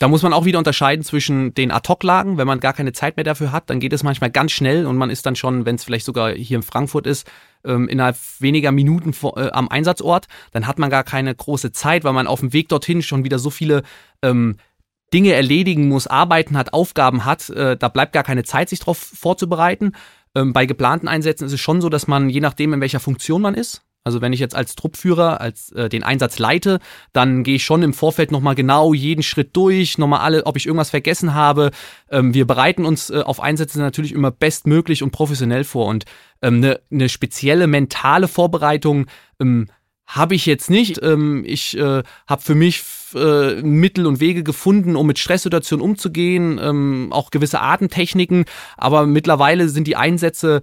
[0.00, 2.38] Da muss man auch wieder unterscheiden zwischen den Ad-Hoc-Lagen.
[2.38, 4.96] Wenn man gar keine Zeit mehr dafür hat, dann geht es manchmal ganz schnell und
[4.96, 7.30] man ist dann schon, wenn es vielleicht sogar hier in Frankfurt ist,
[7.66, 10.26] ähm, innerhalb weniger Minuten vor, äh, am Einsatzort.
[10.52, 13.38] Dann hat man gar keine große Zeit, weil man auf dem Weg dorthin schon wieder
[13.38, 13.82] so viele
[14.22, 14.56] ähm,
[15.12, 17.50] Dinge erledigen muss, Arbeiten hat, Aufgaben hat.
[17.50, 19.92] Äh, da bleibt gar keine Zeit, sich darauf vorzubereiten.
[20.34, 23.42] Ähm, bei geplanten Einsätzen ist es schon so, dass man, je nachdem, in welcher Funktion
[23.42, 26.80] man ist, also wenn ich jetzt als Truppführer, als äh, den Einsatz leite,
[27.12, 30.66] dann gehe ich schon im Vorfeld nochmal genau jeden Schritt durch, nochmal alle, ob ich
[30.66, 31.70] irgendwas vergessen habe.
[32.10, 35.86] Ähm, wir bereiten uns äh, auf Einsätze natürlich immer bestmöglich und professionell vor.
[35.86, 36.06] Und
[36.40, 39.06] ähm, eine ne spezielle mentale Vorbereitung
[39.38, 39.68] ähm,
[40.06, 41.02] habe ich jetzt nicht.
[41.02, 42.82] Ähm, ich äh, habe für mich
[43.14, 48.46] äh, Mittel und Wege gefunden, um mit Stresssituationen umzugehen, ähm, auch gewisse Atemtechniken.
[48.76, 50.62] Aber mittlerweile sind die Einsätze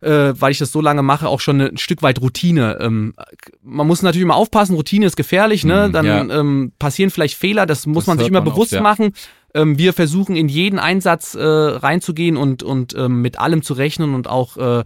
[0.00, 2.78] äh, weil ich das so lange mache, auch schon ein Stück weit Routine.
[2.80, 3.14] Ähm,
[3.62, 5.88] man muss natürlich immer aufpassen, Routine ist gefährlich, ne?
[5.88, 6.40] Mhm, Dann ja.
[6.40, 8.80] ähm, passieren vielleicht Fehler, das muss Das man sich immer man oft, bewusst ja.
[8.80, 9.12] machen.
[9.54, 14.14] Ähm, wir versuchen in jeden Einsatz äh, reinzugehen und, und ähm, mit allem zu rechnen
[14.14, 14.84] und auch äh,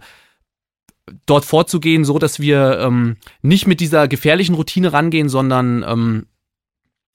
[1.25, 6.25] dort vorzugehen, so dass wir ähm, nicht mit dieser gefährlichen Routine rangehen, sondern ähm,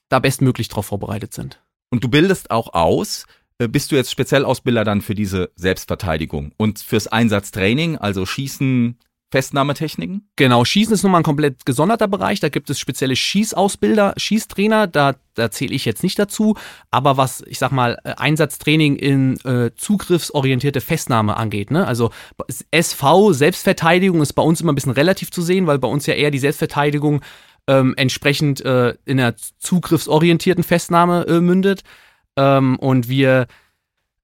[0.09, 1.61] da bestmöglich darauf vorbereitet sind.
[1.91, 3.27] Und du bildest auch aus,
[3.69, 8.97] bist du jetzt Spezialausbilder dann für diese Selbstverteidigung und fürs Einsatztraining, also Schießen,
[9.31, 10.29] Festnahmetechniken?
[10.35, 12.41] Genau, Schießen ist nochmal ein komplett gesonderter Bereich.
[12.41, 14.89] Da gibt es spezielle Schießausbilder, Schießtrainer.
[14.89, 16.57] Da, da zähle ich jetzt nicht dazu.
[16.91, 21.71] Aber was, ich sag mal, äh, Einsatztraining in äh, zugriffsorientierte Festnahme angeht.
[21.71, 21.87] Ne?
[21.87, 22.11] Also
[22.73, 26.15] SV, Selbstverteidigung, ist bei uns immer ein bisschen relativ zu sehen, weil bei uns ja
[26.15, 27.21] eher die Selbstverteidigung
[27.69, 31.83] ähm, entsprechend äh, in einer zugriffsorientierten Festnahme äh, mündet.
[32.37, 33.47] Ähm, und wir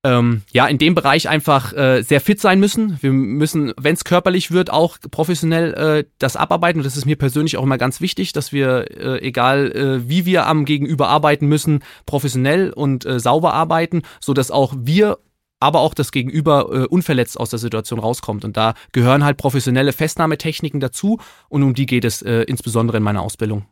[0.06, 2.98] ähm, ja in dem Bereich einfach äh, sehr fit sein müssen.
[3.00, 6.80] Wir müssen, wenn es körperlich wird, auch professionell äh, das abarbeiten.
[6.80, 10.24] Und das ist mir persönlich auch immer ganz wichtig, dass wir, äh, egal äh, wie
[10.24, 15.18] wir am Gegenüber arbeiten müssen, professionell und äh, sauber arbeiten, so dass auch wir
[15.58, 18.44] aber auch das Gegenüber äh, unverletzt aus der Situation rauskommt.
[18.44, 23.02] Und da gehören halt professionelle Festnahmetechniken dazu und um die geht es äh, insbesondere in
[23.02, 23.66] meiner Ausbildung.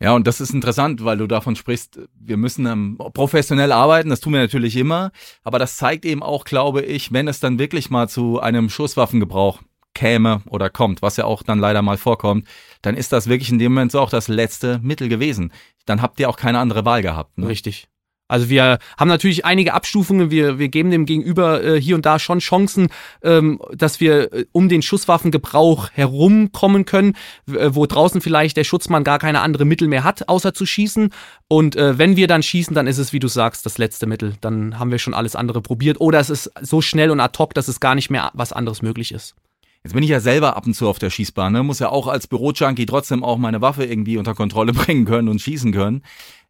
[0.00, 4.20] Ja, und das ist interessant, weil du davon sprichst, wir müssen ähm, professionell arbeiten, das
[4.20, 5.10] tun wir natürlich immer,
[5.42, 9.62] aber das zeigt eben auch, glaube ich, wenn es dann wirklich mal zu einem Schusswaffengebrauch
[9.94, 12.46] käme oder kommt, was ja auch dann leider mal vorkommt,
[12.82, 15.50] dann ist das wirklich in dem Moment so auch das letzte Mittel gewesen.
[15.86, 17.38] Dann habt ihr auch keine andere Wahl gehabt.
[17.38, 17.48] Ne?
[17.48, 17.88] Richtig.
[18.28, 22.18] Also wir haben natürlich einige Abstufungen, wir, wir geben dem Gegenüber äh, hier und da
[22.18, 22.88] schon Chancen,
[23.22, 27.14] ähm, dass wir äh, um den Schusswaffengebrauch herumkommen können,
[27.48, 31.10] äh, wo draußen vielleicht der Schutzmann gar keine andere Mittel mehr hat, außer zu schießen.
[31.48, 34.34] Und äh, wenn wir dann schießen, dann ist es, wie du sagst, das letzte Mittel.
[34.40, 36.00] Dann haben wir schon alles andere probiert.
[36.00, 38.82] Oder es ist so schnell und ad hoc, dass es gar nicht mehr was anderes
[38.82, 39.36] möglich ist.
[39.84, 41.62] Jetzt bin ich ja selber ab und zu auf der Schießbahn, ne?
[41.62, 45.40] muss ja auch als Bürojunkie trotzdem auch meine Waffe irgendwie unter Kontrolle bringen können und
[45.40, 46.02] schießen können.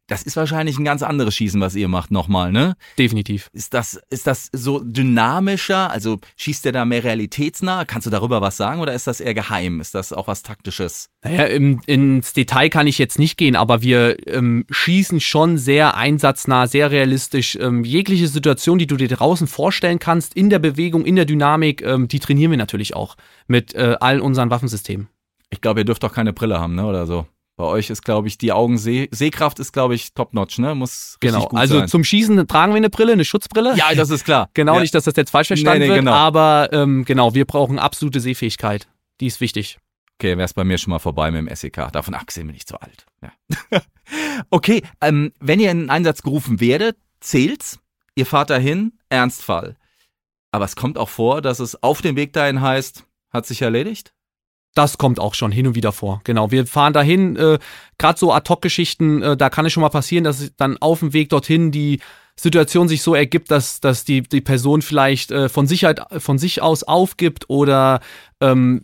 [0.08, 2.76] Das ist wahrscheinlich ein ganz anderes Schießen, was ihr macht nochmal, ne?
[2.96, 3.50] Definitiv.
[3.52, 5.90] Ist das, ist das so dynamischer?
[5.90, 7.84] Also schießt der da mehr realitätsnah?
[7.84, 9.80] Kannst du darüber was sagen oder ist das eher geheim?
[9.80, 11.08] Ist das auch was Taktisches?
[11.24, 15.96] Naja, im, ins Detail kann ich jetzt nicht gehen, aber wir ähm, schießen schon sehr
[15.96, 17.56] einsatznah, sehr realistisch.
[17.60, 21.82] Ähm, jegliche Situation, die du dir draußen vorstellen kannst, in der Bewegung, in der Dynamik,
[21.82, 23.16] ähm, die trainieren wir natürlich auch
[23.48, 25.08] mit äh, all unseren Waffensystemen.
[25.50, 26.86] Ich glaube, ihr dürft doch keine Brille haben, ne?
[26.86, 27.26] Oder so.
[27.56, 30.74] Bei euch ist, glaube ich, die Augensehkraft ist, glaube ich, top-notch, ne?
[30.74, 31.46] Muss genau.
[31.46, 31.88] gut also sein.
[31.88, 33.74] zum Schießen tragen wir eine Brille, eine Schutzbrille.
[33.76, 34.50] Ja, das ist klar.
[34.54, 34.80] genau, ja.
[34.80, 36.12] nicht, dass das jetzt falsch verstanden nee, nee, wird, genau.
[36.12, 38.88] aber ähm, genau, wir brauchen absolute Sehfähigkeit.
[39.20, 39.78] Die ist wichtig.
[40.18, 41.92] Okay, wär's bei mir schon mal vorbei mit dem SEK.
[41.92, 43.06] Davon abgesehen bin ich zu alt.
[43.22, 43.80] Ja.
[44.50, 47.78] okay, ähm, wenn ihr in einen Einsatz gerufen werdet, zählt's.
[48.14, 49.76] Ihr fahrt dahin, Ernstfall.
[50.52, 54.14] Aber es kommt auch vor, dass es auf dem Weg dahin heißt, hat sich erledigt?
[54.76, 56.20] Das kommt auch schon hin und wieder vor.
[56.24, 56.50] Genau.
[56.50, 57.58] Wir fahren dahin, äh,
[57.96, 61.30] gerade so Ad-Hoc-Geschichten, äh, da kann es schon mal passieren, dass dann auf dem Weg
[61.30, 62.00] dorthin die
[62.38, 66.60] Situation sich so ergibt, dass, dass die, die Person vielleicht äh, von, Sicherheit, von sich
[66.60, 68.00] aus aufgibt oder
[68.42, 68.82] ähm,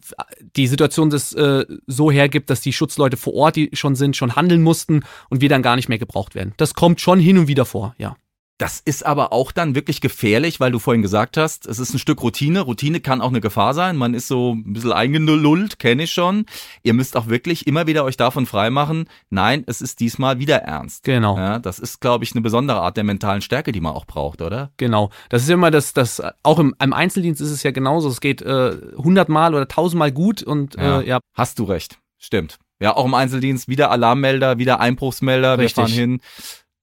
[0.57, 4.35] die Situation das äh, so hergibt, dass die Schutzleute vor Ort, die schon sind, schon
[4.35, 6.55] handeln mussten und wir dann gar nicht mehr gebraucht werden.
[6.57, 8.16] Das kommt schon hin und wieder vor, ja.
[8.62, 11.98] Das ist aber auch dann wirklich gefährlich, weil du vorhin gesagt hast, es ist ein
[11.98, 12.61] Stück Routine.
[12.61, 13.96] Routine kann auch eine Gefahr sein.
[13.96, 16.46] Man ist so ein bisschen eingenullt, kenne ich schon.
[16.85, 21.03] Ihr müsst auch wirklich immer wieder euch davon freimachen, nein, es ist diesmal wieder ernst.
[21.03, 21.37] Genau.
[21.37, 24.40] Ja, das ist, glaube ich, eine besondere Art der mentalen Stärke, die man auch braucht,
[24.42, 24.70] oder?
[24.77, 25.11] Genau.
[25.29, 28.09] Das ist immer das, das auch im, im Einzeldienst ist es ja genauso.
[28.09, 31.01] Es geht äh, hundertmal äh, oder tausendmal gut und ja.
[31.01, 31.18] Äh, ja.
[31.35, 31.98] Hast du recht.
[32.16, 32.59] Stimmt.
[32.79, 35.59] Ja, auch im Einzeldienst wieder Alarmmelder, wieder Einbruchsmelder.
[35.59, 35.77] Richtig.
[35.77, 36.20] Wir fahren hin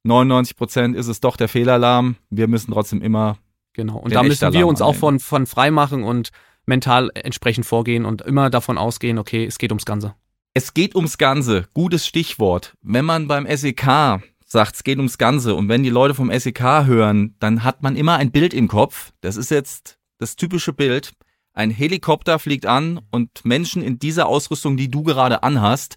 [0.03, 2.15] 99 Prozent ist es doch der Fehlalarm.
[2.29, 3.37] Wir müssen trotzdem immer.
[3.73, 3.97] Genau.
[3.97, 6.29] Und da müssen wir uns auch von, von frei machen und
[6.65, 10.15] mental entsprechend vorgehen und immer davon ausgehen, okay, es geht ums Ganze.
[10.53, 11.67] Es geht ums Ganze.
[11.73, 12.73] Gutes Stichwort.
[12.81, 16.85] Wenn man beim SEK sagt, es geht ums Ganze und wenn die Leute vom SEK
[16.85, 19.11] hören, dann hat man immer ein Bild im Kopf.
[19.21, 21.13] Das ist jetzt das typische Bild.
[21.53, 25.95] Ein Helikopter fliegt an und Menschen in dieser Ausrüstung, die du gerade anhast,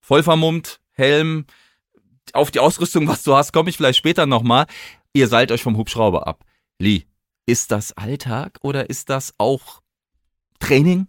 [0.00, 1.44] voll vermummt, Helm,
[2.32, 4.66] auf die Ausrüstung, was du hast, komme ich vielleicht später nochmal.
[5.12, 6.44] Ihr seid euch vom Hubschrauber ab.
[6.78, 7.04] Lee,
[7.46, 9.80] ist das Alltag oder ist das auch
[10.58, 11.06] Training?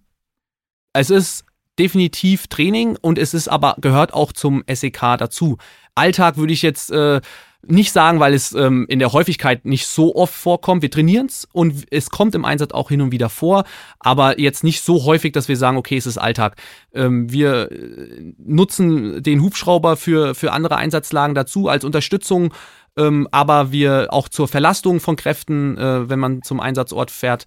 [0.93, 1.45] Es ist
[1.77, 5.57] definitiv Training und es ist aber gehört auch zum SEK dazu.
[5.95, 7.21] Alltag würde ich jetzt äh,
[7.69, 10.81] nicht sagen, weil es ähm, in der Häufigkeit nicht so oft vorkommt.
[10.81, 13.65] Wir trainieren es und es kommt im Einsatz auch hin und wieder vor,
[13.99, 16.55] aber jetzt nicht so häufig, dass wir sagen, okay, es ist Alltag.
[16.93, 22.53] Ähm, wir äh, nutzen den Hubschrauber für, für andere Einsatzlagen dazu als Unterstützung,
[22.97, 27.45] ähm, aber wir auch zur Verlastung von Kräften, äh, wenn man zum Einsatzort fährt.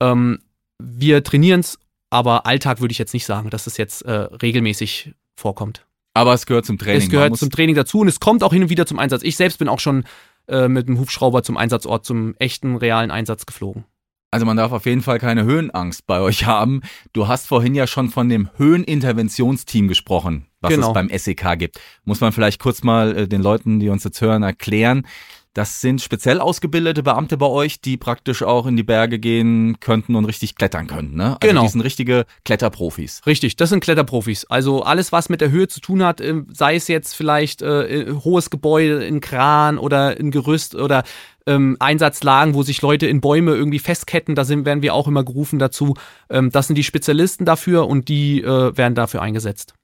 [0.00, 0.38] Ähm,
[0.78, 1.78] wir trainieren es,
[2.10, 5.87] aber Alltag würde ich jetzt nicht sagen, dass es jetzt äh, regelmäßig vorkommt.
[6.18, 7.02] Aber es gehört zum Training.
[7.02, 9.22] Es gehört zum Training dazu und es kommt auch hin und wieder zum Einsatz.
[9.22, 10.02] Ich selbst bin auch schon
[10.48, 13.84] äh, mit dem Hubschrauber zum Einsatzort, zum echten, realen Einsatz geflogen.
[14.32, 16.82] Also man darf auf jeden Fall keine Höhenangst bei euch haben.
[17.12, 20.88] Du hast vorhin ja schon von dem Höheninterventionsteam gesprochen, was genau.
[20.88, 21.80] es beim SEK gibt.
[22.04, 25.06] Muss man vielleicht kurz mal äh, den Leuten, die uns jetzt hören, erklären.
[25.54, 30.14] Das sind speziell ausgebildete Beamte bei euch, die praktisch auch in die Berge gehen könnten
[30.14, 31.16] und richtig klettern könnten.
[31.16, 31.24] Ne?
[31.24, 31.62] Also genau.
[31.62, 33.22] Die sind richtige Kletterprofis.
[33.26, 34.44] Richtig, das sind Kletterprofis.
[34.44, 38.12] Also alles, was mit der Höhe zu tun hat, ähm, sei es jetzt vielleicht äh,
[38.24, 41.02] hohes Gebäude, ein Kran oder ein Gerüst oder
[41.46, 45.24] ähm, Einsatzlagen, wo sich Leute in Bäume irgendwie festketten, da sind, werden wir auch immer
[45.24, 45.94] gerufen dazu.
[46.30, 49.74] Ähm, das sind die Spezialisten dafür und die äh, werden dafür eingesetzt.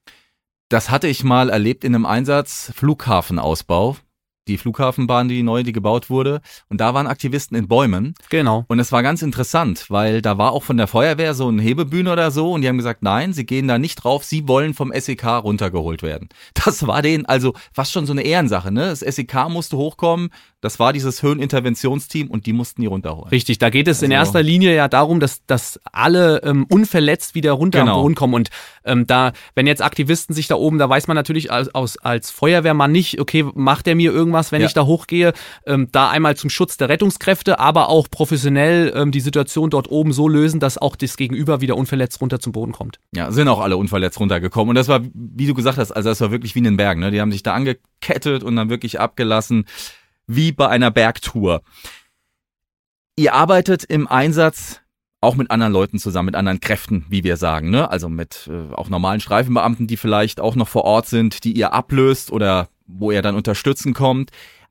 [0.69, 3.97] Das hatte ich mal erlebt in einem Einsatz, Flughafenausbau
[4.49, 6.41] die Flughafenbahn, die neu, die gebaut wurde.
[6.69, 8.15] Und da waren Aktivisten in Bäumen.
[8.29, 8.65] Genau.
[8.69, 12.13] Und es war ganz interessant, weil da war auch von der Feuerwehr so ein Hebebühne
[12.13, 14.93] oder so und die haben gesagt, nein, sie gehen da nicht drauf, sie wollen vom
[14.95, 16.29] SEK runtergeholt werden.
[16.65, 18.87] Das war denen also fast schon so eine Ehrensache, ne?
[18.87, 20.31] Das SEK musste hochkommen,
[20.65, 23.29] Das war dieses Höheninterventionsteam und die mussten die runterholen.
[23.29, 27.35] Richtig, da geht es also, in erster Linie ja darum, dass, dass alle ähm, unverletzt
[27.35, 27.97] wieder runter genau.
[27.97, 28.33] am Boden kommen.
[28.33, 28.49] Und
[28.85, 32.31] ähm, da, wenn jetzt Aktivisten sich da oben, da weiß man natürlich als, als, als
[32.31, 34.67] Feuerwehrmann nicht, okay, macht der mir irgendwas, wenn ja.
[34.67, 35.35] ich da hochgehe?
[35.67, 40.15] Ähm, da einmal zum Schutz der Rettungskräfte, aber auch professionell ähm, die Situation dort oben
[40.15, 43.01] so lösen, dass auch das Gegenüber wieder unverletzt runter zum Boden kommt.
[43.15, 44.71] Ja, sind auch alle unverletzt runtergekommen.
[44.71, 47.01] Und das war, wie du gesagt hast, also das war wirklich wie in den Bergen.
[47.01, 47.11] Ne?
[47.11, 49.67] Die haben sich da angekettet und dann wirklich abgelassen
[50.27, 51.63] wie bei einer Bergtour.
[53.17, 54.81] Ihr arbeitet im Einsatz
[55.21, 57.91] auch mit anderen Leuten zusammen, mit anderen Kräften, wie wir sagen, ne?
[57.91, 61.73] Also mit äh, auch normalen Streifenbeamten, die vielleicht auch noch vor Ort sind, die ihr
[61.73, 64.31] ablöst oder wo ihr dann unterstützen kommt.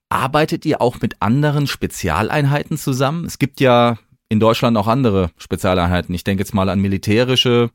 [0.10, 3.26] Arbeitet ihr auch mit anderen Spezialeinheiten zusammen?
[3.26, 3.98] Es gibt ja
[4.30, 6.13] in Deutschland auch andere Spezialeinheiten.
[6.13, 7.72] Ich denke jetzt mal an militärische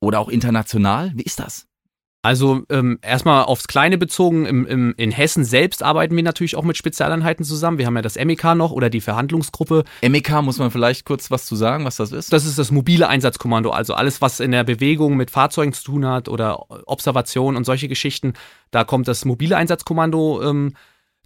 [0.00, 1.12] oder auch international.
[1.14, 1.67] Wie ist das?
[2.28, 6.62] Also ähm, erstmal aufs Kleine bezogen, im, im, in Hessen selbst arbeiten wir natürlich auch
[6.62, 7.78] mit Spezialeinheiten zusammen.
[7.78, 9.84] Wir haben ja das MEK noch oder die Verhandlungsgruppe.
[10.06, 12.30] MEK muss man vielleicht kurz was zu sagen, was das ist?
[12.30, 16.04] Das ist das mobile Einsatzkommando, also alles, was in der Bewegung mit Fahrzeugen zu tun
[16.04, 18.34] hat oder Observation und solche Geschichten.
[18.72, 20.74] Da kommt das mobile Einsatzkommando ähm,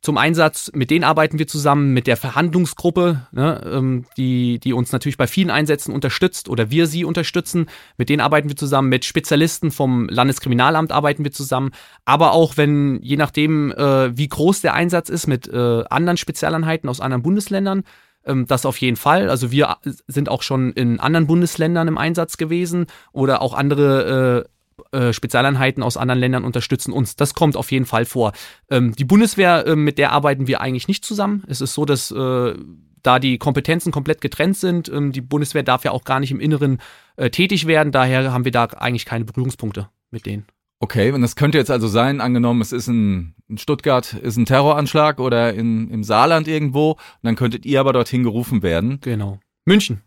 [0.03, 0.71] zum Einsatz.
[0.75, 5.29] Mit denen arbeiten wir zusammen, mit der Verhandlungsgruppe, ne, ähm, die, die uns natürlich bei
[5.29, 7.67] vielen Einsätzen unterstützt oder wir sie unterstützen.
[7.97, 11.71] Mit denen arbeiten wir zusammen, mit Spezialisten vom Landeskriminalamt arbeiten wir zusammen,
[12.05, 16.91] aber auch wenn, je nachdem, äh, wie groß der Einsatz ist, mit äh, anderen Spezialeinheiten
[16.91, 17.85] aus anderen Bundesländern.
[18.25, 19.31] Ähm, das auf jeden Fall.
[19.31, 19.77] Also wir
[20.09, 24.49] sind auch schon in anderen Bundesländern im Einsatz gewesen oder auch andere
[24.93, 27.17] äh, Spezialeinheiten aus anderen Ländern unterstützen uns.
[27.17, 28.33] Das kommt auf jeden Fall vor.
[28.71, 31.45] Ähm, die Bundeswehr, äh, mit der arbeiten wir eigentlich nicht zusammen.
[31.47, 32.55] Es ist so, dass äh,
[33.03, 34.89] da die Kompetenzen komplett getrennt sind.
[34.89, 36.79] Ähm, die Bundeswehr darf ja auch gar nicht im Inneren
[37.17, 37.93] äh, tätig werden.
[37.93, 40.47] Daher haben wir da eigentlich keine Berührungspunkte mit denen.
[40.83, 44.47] Okay, und das könnte jetzt also sein, angenommen, es ist ein, in Stuttgart ist ein
[44.47, 48.99] Terroranschlag oder in, im Saarland irgendwo, und dann könntet ihr aber dorthin gerufen werden.
[49.01, 49.39] Genau.
[49.65, 50.03] München.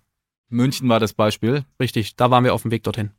[0.50, 1.64] München war das Beispiel.
[1.80, 3.12] Richtig, da waren wir auf dem Weg dorthin.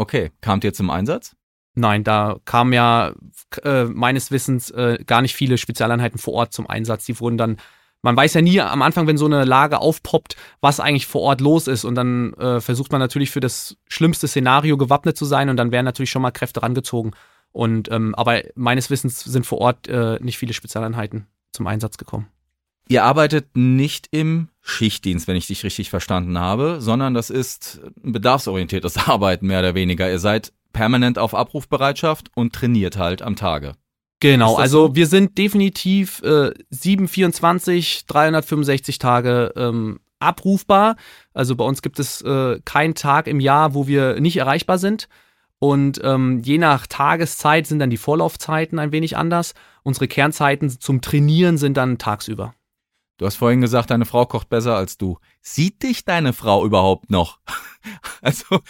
[0.00, 1.36] Okay, kamt ihr zum Einsatz?
[1.74, 3.12] Nein, da kamen ja
[3.64, 7.04] äh, meines Wissens äh, gar nicht viele Spezialeinheiten vor Ort zum Einsatz.
[7.04, 7.58] Die wurden dann,
[8.00, 11.42] man weiß ja nie am Anfang, wenn so eine Lage aufpoppt, was eigentlich vor Ort
[11.42, 11.84] los ist.
[11.84, 15.70] Und dann äh, versucht man natürlich für das schlimmste Szenario gewappnet zu sein und dann
[15.70, 17.10] werden natürlich schon mal Kräfte rangezogen.
[17.52, 22.26] Und ähm, aber meines Wissens sind vor Ort äh, nicht viele Spezialeinheiten zum Einsatz gekommen.
[22.90, 28.10] Ihr arbeitet nicht im Schichtdienst, wenn ich dich richtig verstanden habe, sondern das ist ein
[28.10, 30.10] bedarfsorientiertes Arbeiten mehr oder weniger.
[30.10, 33.74] Ihr seid permanent auf Abrufbereitschaft und trainiert halt am Tage.
[34.18, 34.96] Genau, also so?
[34.96, 40.96] wir sind definitiv äh, 724, 365 Tage ähm, abrufbar.
[41.32, 45.08] Also bei uns gibt es äh, keinen Tag im Jahr, wo wir nicht erreichbar sind.
[45.60, 49.54] Und ähm, je nach Tageszeit sind dann die Vorlaufzeiten ein wenig anders.
[49.84, 52.52] Unsere Kernzeiten zum Trainieren sind dann tagsüber.
[53.20, 55.18] Du hast vorhin gesagt, deine Frau kocht besser als du.
[55.42, 57.38] Sieht dich deine Frau überhaupt noch?
[58.22, 58.60] Also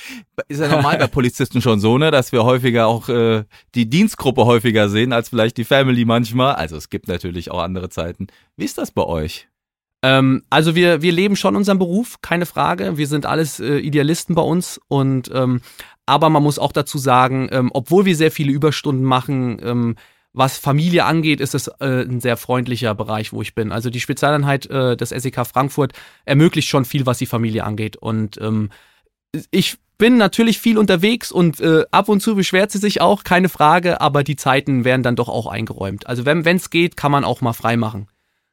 [0.46, 3.42] ist ja normal bei Polizisten schon so, ne, dass wir häufiger auch äh,
[3.74, 6.54] die Dienstgruppe häufiger sehen als vielleicht die Family manchmal.
[6.54, 8.28] Also es gibt natürlich auch andere Zeiten.
[8.56, 9.48] Wie ist das bei euch?
[10.02, 12.96] Ähm, also wir, wir leben schon unseren Beruf, keine Frage.
[12.98, 15.60] Wir sind alles äh, Idealisten bei uns und ähm,
[16.06, 19.96] aber man muss auch dazu sagen, ähm, obwohl wir sehr viele Überstunden machen, ähm,
[20.32, 23.72] was Familie angeht, ist es äh, ein sehr freundlicher Bereich, wo ich bin.
[23.72, 25.92] Also die Spezialeinheit äh, des SEK Frankfurt
[26.24, 27.96] ermöglicht schon viel, was die Familie angeht.
[27.96, 28.70] Und ähm,
[29.50, 33.48] ich bin natürlich viel unterwegs und äh, ab und zu beschwert sie sich auch, keine
[33.48, 36.06] Frage, aber die Zeiten werden dann doch auch eingeräumt.
[36.06, 38.08] Also wenn es geht, kann man auch mal frei machen.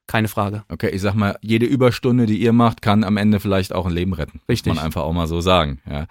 [0.07, 0.63] Keine Frage.
[0.69, 3.91] Okay, ich sag mal, jede Überstunde, die ihr macht, kann am Ende vielleicht auch ein
[3.91, 4.41] Leben retten.
[4.47, 4.71] Richtig.
[4.71, 5.81] Muss man einfach auch mal so sagen.
[5.89, 6.07] Ja.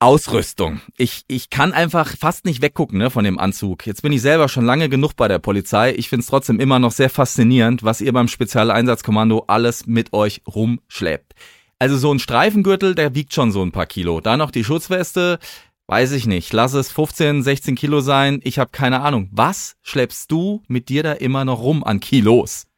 [0.00, 0.80] Ausrüstung.
[0.96, 3.84] Ich, ich kann einfach fast nicht weggucken ne, von dem Anzug.
[3.84, 5.92] Jetzt bin ich selber schon lange genug bei der Polizei.
[5.96, 10.42] Ich finde es trotzdem immer noch sehr faszinierend, was ihr beim Spezialeinsatzkommando alles mit euch
[10.46, 11.34] rumschleppt.
[11.80, 14.20] Also so ein Streifengürtel, der wiegt schon so ein paar Kilo.
[14.20, 15.40] Da noch die Schutzweste,
[15.88, 16.52] weiß ich nicht.
[16.52, 18.40] Lass es 15, 16 Kilo sein.
[18.44, 19.28] Ich habe keine Ahnung.
[19.32, 22.68] Was schleppst du mit dir da immer noch rum an Kilos?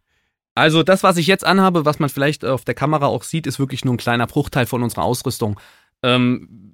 [0.55, 3.59] Also das, was ich jetzt anhabe, was man vielleicht auf der Kamera auch sieht, ist
[3.59, 5.61] wirklich nur ein kleiner Bruchteil von unserer Ausrüstung.
[6.03, 6.70] Ähm,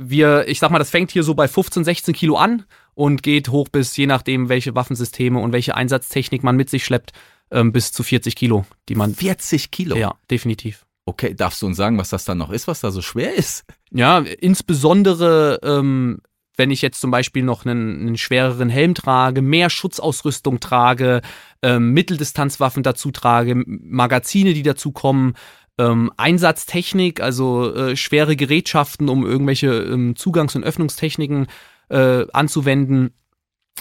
[0.00, 3.48] wir, ich sag mal, das fängt hier so bei 15, 16 Kilo an und geht
[3.48, 7.12] hoch bis, je nachdem, welche Waffensysteme und welche Einsatztechnik man mit sich schleppt,
[7.50, 9.14] ähm, bis zu 40 Kilo, die man.
[9.14, 9.96] 40 Kilo?
[9.96, 10.84] Ja, definitiv.
[11.06, 13.64] Okay, darfst du uns sagen, was das dann noch ist, was da so schwer ist?
[13.90, 16.18] Ja, insbesondere, ähm,
[16.58, 21.22] wenn ich jetzt zum Beispiel noch einen, einen schwereren Helm trage, mehr Schutzausrüstung trage,
[21.62, 25.34] ähm, Mitteldistanzwaffen dazu trage, Magazine, die dazu kommen,
[25.78, 31.46] ähm, Einsatztechnik, also äh, schwere Gerätschaften, um irgendwelche ähm, Zugangs- und Öffnungstechniken
[31.88, 33.14] äh, anzuwenden.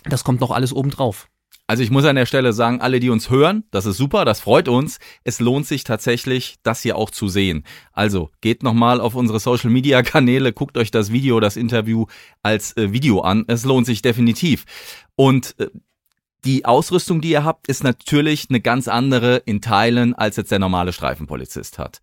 [0.06, 1.28] Das kommt noch alles obendrauf.
[1.70, 4.40] Also ich muss an der Stelle sagen, alle, die uns hören, das ist super, das
[4.40, 5.00] freut uns.
[5.26, 7.66] Es lohnt sich tatsächlich, das hier auch zu sehen.
[7.92, 12.06] Also geht nochmal auf unsere Social-Media-Kanäle, guckt euch das Video, das Interview
[12.42, 13.44] als äh, Video an.
[13.48, 14.64] Es lohnt sich definitiv.
[15.18, 15.68] Und äh,
[16.46, 20.60] die Ausrüstung, die ihr habt, ist natürlich eine ganz andere in Teilen, als jetzt der
[20.60, 22.02] normale Streifenpolizist hat.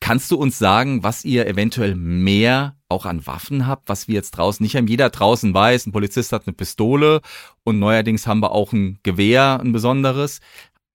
[0.00, 4.30] Kannst du uns sagen, was ihr eventuell mehr auch an Waffen habt, was wir jetzt
[4.32, 4.86] draußen nicht haben?
[4.86, 7.20] Jeder draußen weiß, ein Polizist hat eine Pistole
[7.64, 10.40] und neuerdings haben wir auch ein Gewehr, ein besonderes.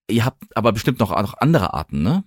[0.10, 2.24] Ihr habt aber bestimmt noch, noch andere Arten, ne?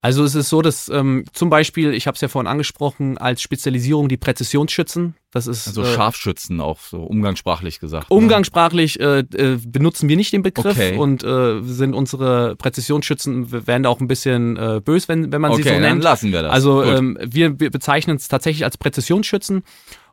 [0.00, 3.42] Also es ist so, dass ähm, zum Beispiel, ich habe es ja vorhin angesprochen, als
[3.42, 5.16] Spezialisierung die Präzisionsschützen.
[5.32, 8.08] Das ist also äh, Scharfschützen auch so umgangssprachlich gesagt.
[8.08, 8.16] Ne?
[8.16, 10.96] Umgangssprachlich äh, äh, benutzen wir nicht den Begriff okay.
[10.96, 15.50] und äh, sind unsere Präzisionsschützen werden da auch ein bisschen äh, bös, wenn wenn man
[15.50, 15.84] okay, sie so nennt.
[15.84, 16.52] Dann lassen wir das.
[16.52, 19.64] Also ähm, wir, wir bezeichnen es tatsächlich als Präzisionsschützen.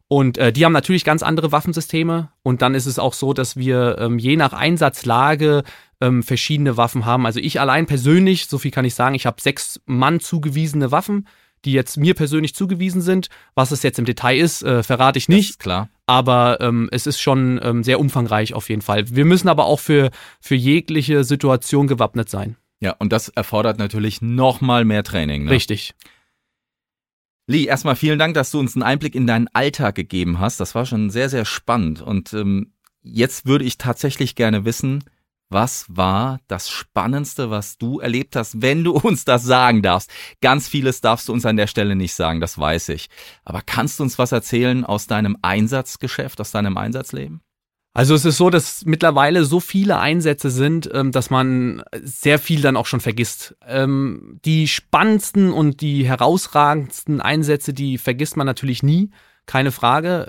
[0.07, 2.29] Und äh, die haben natürlich ganz andere Waffensysteme.
[2.43, 5.63] Und dann ist es auch so, dass wir ähm, je nach Einsatzlage
[6.01, 7.25] ähm, verschiedene Waffen haben.
[7.25, 11.27] Also ich allein persönlich, so viel kann ich sagen, ich habe sechs Mann zugewiesene Waffen,
[11.65, 13.29] die jetzt mir persönlich zugewiesen sind.
[13.55, 15.59] Was es jetzt im Detail ist, äh, verrate ich nicht.
[15.59, 15.89] klar.
[16.05, 19.09] Aber ähm, es ist schon ähm, sehr umfangreich auf jeden Fall.
[19.09, 22.55] Wir müssen aber auch für, für jegliche Situation gewappnet sein.
[22.79, 25.45] Ja, und das erfordert natürlich nochmal mehr Training.
[25.45, 25.51] Ne?
[25.51, 25.95] Richtig.
[27.47, 30.59] Lee, erstmal vielen Dank, dass du uns einen Einblick in deinen Alltag gegeben hast.
[30.59, 32.01] Das war schon sehr, sehr spannend.
[32.01, 35.03] Und ähm, jetzt würde ich tatsächlich gerne wissen,
[35.49, 40.11] was war das Spannendste, was du erlebt hast, wenn du uns das sagen darfst?
[40.41, 43.09] Ganz vieles darfst du uns an der Stelle nicht sagen, das weiß ich.
[43.43, 47.41] Aber kannst du uns was erzählen aus deinem Einsatzgeschäft, aus deinem Einsatzleben?
[47.93, 52.59] Also es ist so, dass mittlerweile so viele Einsätze sind, ähm, dass man sehr viel
[52.61, 53.55] dann auch schon vergisst.
[53.65, 59.11] Ähm, die spannendsten und die herausragendsten Einsätze, die vergisst man natürlich nie,
[59.45, 60.25] keine Frage.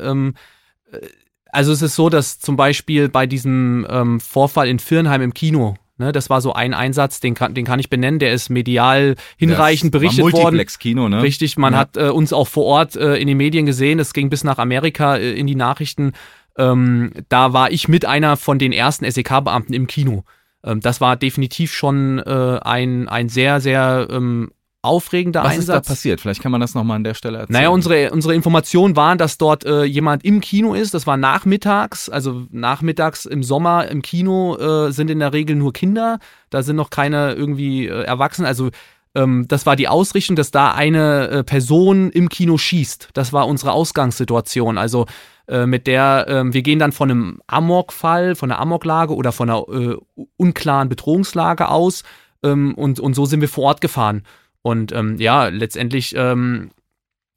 [1.53, 5.77] Also es ist so, dass zum Beispiel bei diesem ähm, Vorfall in Firnheim im Kino,
[5.99, 9.17] ne, das war so ein Einsatz, den kann, den kann ich benennen, der ist medial
[9.37, 10.43] hinreichend das berichtet worden.
[10.43, 11.23] Multiplex-Kino, ne?
[11.23, 11.81] Richtig, man ja.
[11.81, 14.59] hat äh, uns auch vor Ort äh, in den Medien gesehen, es ging bis nach
[14.59, 16.13] Amerika äh, in die Nachrichten.
[16.59, 20.25] Ähm, da war ich mit einer von den ersten SEK-Beamten im Kino.
[20.65, 24.51] Ähm, das war definitiv schon äh, ein, ein sehr, sehr ähm,
[24.87, 25.69] aufregender Was Einsatz.
[25.69, 26.21] Was ist da passiert?
[26.21, 27.55] Vielleicht kann man das nochmal an der Stelle erzählen.
[27.55, 30.95] Naja, unsere, unsere Informationen waren, dass dort äh, jemand im Kino ist.
[30.95, 32.09] Das war nachmittags.
[32.09, 36.19] Also nachmittags im Sommer im Kino äh, sind in der Regel nur Kinder.
[36.51, 38.47] Da sind noch keine irgendwie äh, Erwachsenen.
[38.47, 38.71] Also
[39.15, 43.11] ähm, das war die Ausrichtung, dass da eine äh, Person im Kino schießt.
[43.15, 44.79] Das war unsere Ausgangssituation.
[44.79, 45.07] Also
[45.49, 49.51] äh, mit der äh, wir gehen dann von einem Amok-Fall, von einer Amoklage oder von
[49.51, 49.97] einer äh,
[50.37, 52.03] unklaren Bedrohungslage aus
[52.43, 54.23] ähm, und, und so sind wir vor Ort gefahren.
[54.67, 56.73] Und ähm, ja, letztendlich ähm,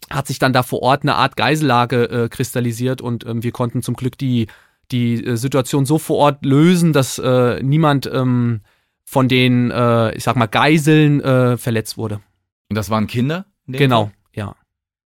[0.10, 3.84] hat sich dann da vor Ort eine Art Geisellage äh, kristallisiert und ähm, wir konnten
[3.84, 4.48] zum Glück die,
[4.92, 8.62] die äh, Situation so vor Ort lösen, dass äh, niemand ähm,
[9.06, 12.20] von den, äh, ich sag mal, Geiseln äh, verletzt wurde.
[12.68, 13.46] Und das waren Kinder?
[13.68, 14.14] Genau, Fall?
[14.34, 14.56] ja.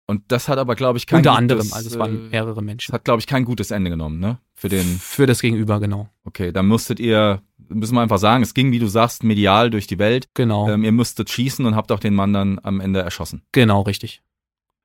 [0.07, 2.63] Und das hat aber, glaube ich, kein Unter gutes, anderem, also es waren äh, mehrere
[2.63, 2.93] Menschen.
[2.93, 4.39] Das hat, glaube ich, kein gutes Ende genommen, ne?
[4.62, 5.01] Für den.
[5.01, 6.09] Für das Gegenüber, genau.
[6.22, 9.88] Okay, dann musstet ihr, müssen wir einfach sagen, es ging, wie du sagst, medial durch
[9.88, 10.29] die Welt.
[10.35, 10.70] Genau.
[10.70, 13.42] Ähm, ihr musstet schießen und habt auch den Mann dann am Ende erschossen.
[13.51, 14.22] Genau, richtig.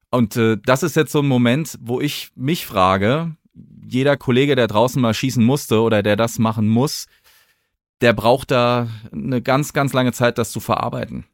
[0.09, 3.35] Und äh, das ist jetzt so ein Moment, wo ich mich frage,
[3.85, 7.05] jeder Kollege, der draußen mal schießen musste oder der das machen muss,
[8.01, 11.25] der braucht da eine ganz, ganz lange Zeit, das zu verarbeiten.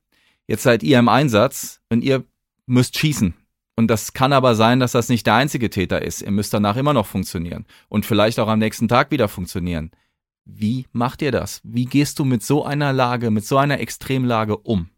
[0.47, 2.25] Jetzt seid ihr im Einsatz und ihr
[2.65, 3.35] müsst schießen.
[3.75, 6.21] Und das kann aber sein, dass das nicht der einzige Täter ist.
[6.21, 9.91] Ihr müsst danach immer noch funktionieren und vielleicht auch am nächsten Tag wieder funktionieren.
[10.45, 11.61] Wie macht ihr das?
[11.63, 14.89] Wie gehst du mit so einer Lage, mit so einer Extremlage um?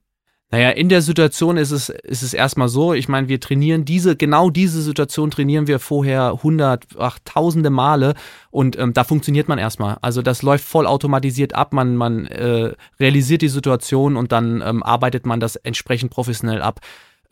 [0.52, 4.16] Naja, in der Situation ist es, ist es erstmal so, ich meine, wir trainieren diese,
[4.16, 8.14] genau diese Situation trainieren wir vorher hundert, ach, tausende Male
[8.52, 9.98] und ähm, da funktioniert man erstmal.
[10.02, 14.84] Also das läuft voll automatisiert ab, man, man äh, realisiert die Situation und dann ähm,
[14.84, 16.80] arbeitet man das entsprechend professionell ab.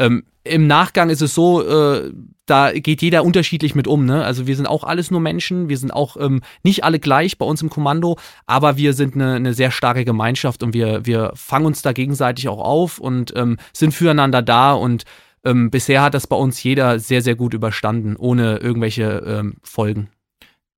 [0.04, 2.12] Ähm, Im Nachgang ist es so, äh,
[2.46, 4.06] da geht jeder unterschiedlich mit um.
[4.06, 4.26] Ne?
[4.26, 7.46] Also wir sind auch alles nur Menschen, wir sind auch ähm, nicht alle gleich bei
[7.46, 11.66] uns im Kommando, aber wir sind eine, eine sehr starke Gemeinschaft und wir, wir fangen
[11.66, 15.06] uns da gegenseitig auch auf und ähm, sind füreinander da und
[15.46, 20.10] ähm, bisher hat das bei uns jeder sehr, sehr gut überstanden, ohne irgendwelche ähm, Folgen.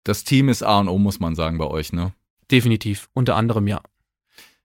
[0.04, 2.14] Das Team ist A und O, muss man sagen, bei euch, ne?
[2.52, 3.82] Definitiv, unter anderem ja.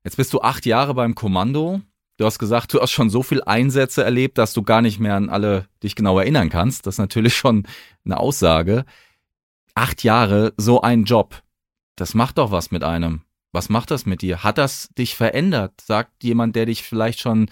[0.04, 1.80] Jetzt bist du acht Jahre beim Kommando.
[2.20, 5.14] Du hast gesagt, du hast schon so viel Einsätze erlebt, dass du gar nicht mehr
[5.14, 6.86] an alle dich genau erinnern kannst.
[6.86, 7.66] Das ist natürlich schon
[8.04, 8.84] eine Aussage.
[9.74, 11.42] Acht Jahre, so ein Job.
[11.96, 13.22] Das macht doch was mit einem.
[13.52, 14.44] Was macht das mit dir?
[14.44, 15.72] Hat das dich verändert?
[15.80, 17.48] Sagt jemand, der dich vielleicht schon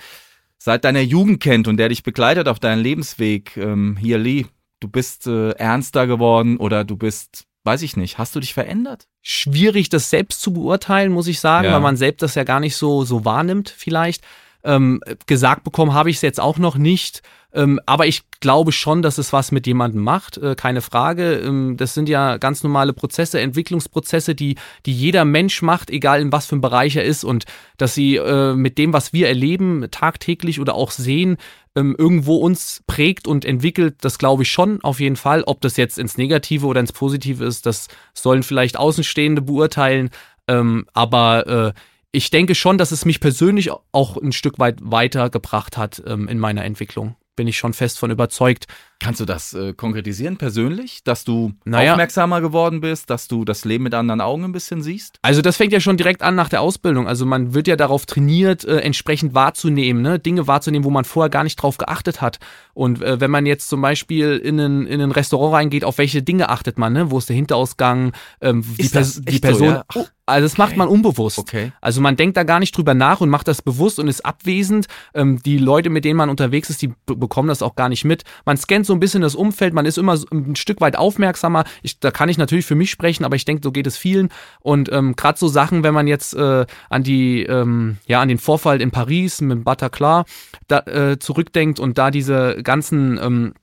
[0.58, 4.44] seit deiner Jugend kennt und der dich begleitet auf deinem Lebensweg, ähm, hier Lee,
[4.80, 9.08] du bist äh, ernster geworden oder du bist weiß ich nicht, hast du dich verändert?
[9.22, 11.72] Schwierig, das selbst zu beurteilen, muss ich sagen, ja.
[11.72, 14.24] weil man selbst das ja gar nicht so, so wahrnimmt, vielleicht.
[14.68, 17.22] Ähm, gesagt bekommen habe ich es jetzt auch noch nicht.
[17.54, 21.36] Ähm, aber ich glaube schon, dass es was mit jemandem macht, äh, keine Frage.
[21.36, 26.30] Ähm, das sind ja ganz normale Prozesse, Entwicklungsprozesse, die, die jeder Mensch macht, egal in
[26.30, 27.24] was für einem Bereich er ist.
[27.24, 27.46] Und
[27.78, 31.38] dass sie äh, mit dem, was wir erleben, tagtäglich oder auch sehen,
[31.74, 35.42] ähm, irgendwo uns prägt und entwickelt, das glaube ich schon auf jeden Fall.
[35.44, 40.10] Ob das jetzt ins Negative oder ins Positive ist, das sollen vielleicht Außenstehende beurteilen.
[40.48, 41.72] Ähm, aber äh,
[42.12, 46.38] ich denke schon, dass es mich persönlich auch ein Stück weit weitergebracht hat ähm, in
[46.38, 48.66] meiner Entwicklung bin ich schon fest von überzeugt.
[49.00, 53.64] Kannst du das äh, konkretisieren persönlich, dass du naja, aufmerksamer geworden bist, dass du das
[53.64, 55.20] Leben mit anderen Augen ein bisschen siehst?
[55.22, 57.06] Also das fängt ja schon direkt an nach der Ausbildung.
[57.06, 60.18] Also man wird ja darauf trainiert, äh, entsprechend wahrzunehmen, ne?
[60.18, 62.40] Dinge wahrzunehmen, wo man vorher gar nicht drauf geachtet hat.
[62.74, 66.22] Und äh, wenn man jetzt zum Beispiel in ein, in ein Restaurant reingeht, auf welche
[66.22, 66.92] Dinge achtet man?
[66.92, 67.12] Ne?
[67.12, 68.12] Wo ist der Hinterausgang?
[68.40, 69.68] Ähm, die, Pers die Person.
[69.68, 69.84] So, ja?
[69.94, 70.62] oh, also das okay.
[70.62, 71.38] macht man unbewusst.
[71.38, 71.72] Okay.
[71.80, 74.86] Also man denkt da gar nicht drüber nach und macht das bewusst und ist abwesend.
[75.14, 78.24] Ähm, die Leute, mit denen man unterwegs ist, die bekommen das auch gar nicht mit.
[78.44, 81.64] Man scannt so ein bisschen das Umfeld, man ist immer ein Stück weit aufmerksamer.
[81.82, 84.30] Ich, da kann ich natürlich für mich sprechen, aber ich denke, so geht es vielen.
[84.60, 88.38] Und ähm, gerade so Sachen, wenn man jetzt äh, an die, ähm, ja, an den
[88.38, 90.24] Vorfall in Paris mit Bataclan
[90.66, 93.54] da, äh, zurückdenkt und da diese ganzen ähm,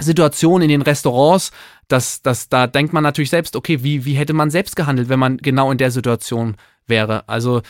[0.00, 1.52] Situationen in den Restaurants,
[1.88, 5.18] dass, dass da denkt man natürlich selbst, okay, wie, wie hätte man selbst gehandelt, wenn
[5.18, 6.56] man genau in der Situation
[6.86, 7.28] wäre?
[7.28, 7.62] Also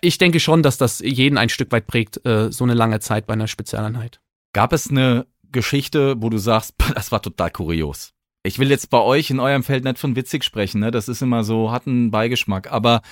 [0.00, 3.26] ich denke schon, dass das jeden ein Stück weit prägt, äh, so eine lange Zeit
[3.26, 4.20] bei einer Spezialeinheit.
[4.52, 8.12] Gab es eine Geschichte, wo du sagst, das war total kurios?
[8.42, 10.90] Ich will jetzt bei euch in eurem Feld nicht von witzig sprechen, ne?
[10.90, 13.02] Das ist immer so, hat einen Beigeschmack, aber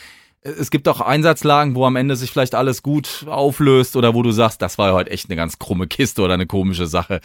[0.40, 4.30] es gibt auch Einsatzlagen, wo am Ende sich vielleicht alles gut auflöst oder wo du
[4.30, 7.20] sagst, das war heute echt eine ganz krumme Kiste oder eine komische Sache.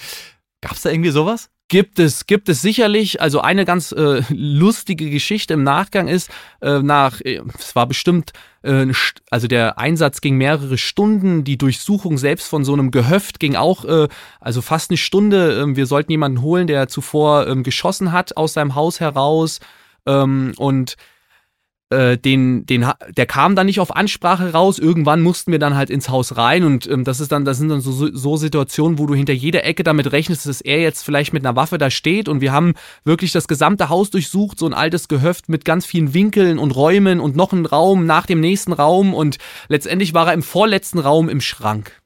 [0.62, 1.50] Gab's da irgendwie sowas?
[1.72, 3.22] Gibt es, gibt es sicherlich.
[3.22, 6.30] Also eine ganz äh, lustige Geschichte im Nachgang ist,
[6.62, 8.88] äh, nach, äh, es war bestimmt, äh,
[9.30, 13.86] also der Einsatz ging mehrere Stunden, die Durchsuchung selbst von so einem Gehöft ging auch,
[13.86, 14.10] äh,
[14.42, 15.62] also fast eine Stunde.
[15.62, 19.62] Äh, wir sollten jemanden holen, der zuvor äh, geschossen hat aus seinem Haus heraus.
[20.06, 20.98] Ähm, und
[21.92, 22.86] äh, den, den,
[23.16, 24.80] der kam dann nicht auf Ansprache raus.
[24.80, 27.70] Irgendwann mussten wir dann halt ins Haus rein und ähm, das ist dann, das sind
[27.70, 31.34] dann so, so Situationen, wo du hinter jeder Ecke damit rechnest, dass er jetzt vielleicht
[31.34, 32.74] mit einer Waffe da steht und wir haben
[33.04, 37.20] wirklich das gesamte Haus durchsucht, so ein altes Gehöft mit ganz vielen Winkeln und Räumen
[37.20, 39.38] und noch einen Raum nach dem nächsten Raum und
[39.68, 42.02] letztendlich war er im vorletzten Raum im Schrank.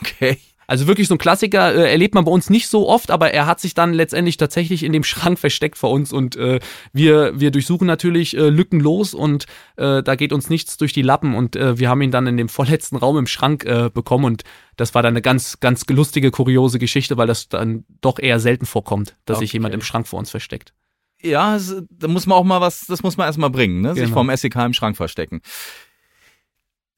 [0.00, 0.38] Okay.
[0.68, 3.46] Also wirklich so ein Klassiker äh, erlebt man bei uns nicht so oft, aber er
[3.46, 6.60] hat sich dann letztendlich tatsächlich in dem Schrank versteckt vor uns und äh,
[6.92, 9.46] wir, wir durchsuchen natürlich äh, lückenlos und
[9.76, 12.36] äh, da geht uns nichts durch die Lappen und äh, wir haben ihn dann in
[12.36, 14.44] dem vorletzten Raum im Schrank äh, bekommen und
[14.76, 18.66] das war dann eine ganz, ganz lustige, kuriose Geschichte, weil das dann doch eher selten
[18.66, 19.46] vorkommt, dass okay.
[19.46, 20.74] sich jemand im Schrank vor uns versteckt.
[21.20, 21.58] Ja,
[21.90, 23.94] da muss man auch mal was, das muss man erstmal bringen, ne?
[23.94, 24.06] Genau.
[24.06, 25.40] sich vom SEK im Schrank verstecken.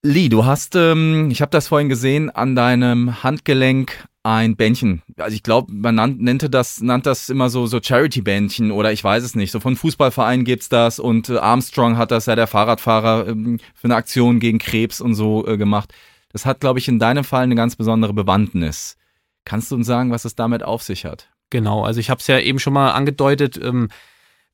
[0.02, 5.02] Lee, du hast, ähm, ich habe das vorhin gesehen, an deinem Handgelenk ein Bändchen.
[5.18, 9.04] Also ich glaube, man nannt, nannte das, nannte das immer so, so Charity-Bändchen oder ich
[9.04, 9.50] weiß es nicht.
[9.50, 13.88] So von Fußballvereinen gibt's das und äh, Armstrong hat das ja, der Fahrradfahrer, ähm, für
[13.88, 15.92] eine Aktion gegen Krebs und so äh, gemacht.
[16.32, 18.96] Das hat, glaube ich, in deinem Fall eine ganz besondere Bewandtnis.
[19.44, 21.28] Kannst du uns sagen, was es damit auf sich hat?
[21.50, 23.60] Genau, also ich habe es ja eben schon mal angedeutet.
[23.62, 23.88] Ähm,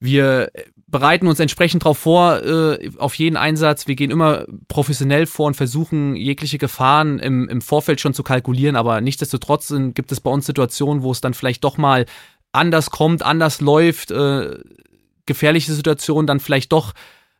[0.00, 0.50] wir
[0.88, 3.86] bereiten uns entsprechend darauf vor, äh, auf jeden Einsatz.
[3.88, 8.76] Wir gehen immer professionell vor und versuchen, jegliche Gefahren im, im Vorfeld schon zu kalkulieren.
[8.76, 12.06] Aber nichtsdestotrotz sind, gibt es bei uns Situationen, wo es dann vielleicht doch mal
[12.52, 14.58] anders kommt, anders läuft, äh,
[15.26, 16.94] gefährliche Situationen dann vielleicht doch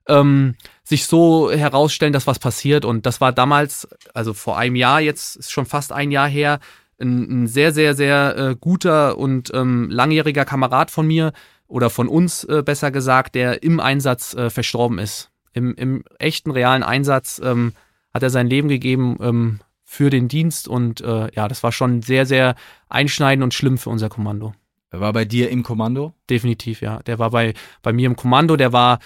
[0.09, 2.85] ähm, sich so herausstellen, dass was passiert.
[2.85, 6.59] Und das war damals, also vor einem Jahr, jetzt ist schon fast ein Jahr her,
[7.01, 11.33] ein, ein sehr, sehr, sehr äh, guter und ähm, langjähriger Kamerad von mir,
[11.69, 15.31] oder von uns äh, besser gesagt, der im Einsatz äh, verstorben ist.
[15.53, 17.73] Im, Im echten, realen Einsatz ähm,
[18.13, 22.03] hat er sein Leben gegeben ähm, für den Dienst und äh, ja, das war schon
[22.03, 22.57] sehr, sehr
[22.89, 24.53] einschneidend und schlimm für unser Kommando.
[24.91, 26.15] Er war bei dir im Kommando?
[26.29, 27.03] Definitiv, ja.
[27.05, 28.99] Der war bei, bei mir im Kommando, der war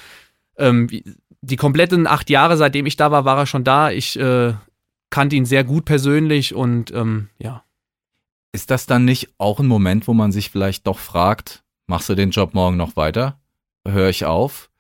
[0.56, 0.88] ähm,
[1.40, 3.90] die kompletten acht Jahre, seitdem ich da war, war er schon da.
[3.90, 4.54] Ich äh,
[5.10, 7.64] kannte ihn sehr gut persönlich und ähm, ja.
[8.52, 12.14] Ist das dann nicht auch ein Moment, wo man sich vielleicht doch fragt, Machst du
[12.14, 13.40] den Job morgen noch weiter?
[13.84, 14.70] Höre ich auf?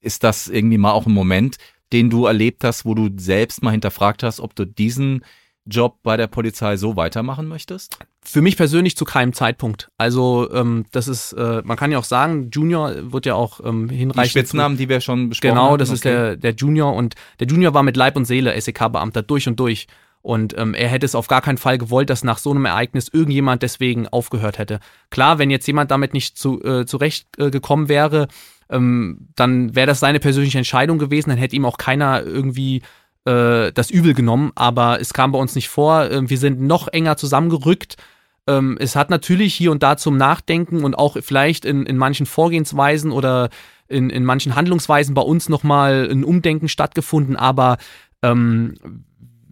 [0.00, 1.58] Ist das irgendwie mal auch ein Moment,
[1.92, 5.22] den du erlebt hast, wo du selbst mal hinterfragt hast, ob du diesen
[5.66, 7.98] Job bei der Polizei so weitermachen möchtest?
[8.22, 9.90] Für mich persönlich zu keinem Zeitpunkt.
[9.98, 13.90] Also ähm, das ist, äh, man kann ja auch sagen, Junior wird ja auch ähm,
[13.90, 14.24] hinreichend.
[14.24, 15.64] Die Spitznamen, die wir schon besprochen haben.
[15.66, 15.94] Genau, das okay.
[15.94, 19.60] ist der, der Junior und der Junior war mit Leib und Seele SEK-Beamter durch und
[19.60, 19.88] durch.
[20.24, 23.10] Und ähm, er hätte es auf gar keinen Fall gewollt, dass nach so einem Ereignis
[23.12, 24.80] irgendjemand deswegen aufgehört hätte.
[25.10, 28.28] Klar, wenn jetzt jemand damit nicht zu, äh, zurecht äh, wäre,
[28.70, 32.80] ähm, dann wäre das seine persönliche Entscheidung gewesen, dann hätte ihm auch keiner irgendwie
[33.26, 36.10] äh, das übel genommen, aber es kam bei uns nicht vor.
[36.10, 37.96] Äh, wir sind noch enger zusammengerückt.
[38.46, 42.24] Ähm, es hat natürlich hier und da zum Nachdenken und auch vielleicht in, in manchen
[42.24, 43.50] Vorgehensweisen oder
[43.88, 47.76] in, in manchen Handlungsweisen bei uns nochmal ein Umdenken stattgefunden, aber
[48.22, 48.74] ähm,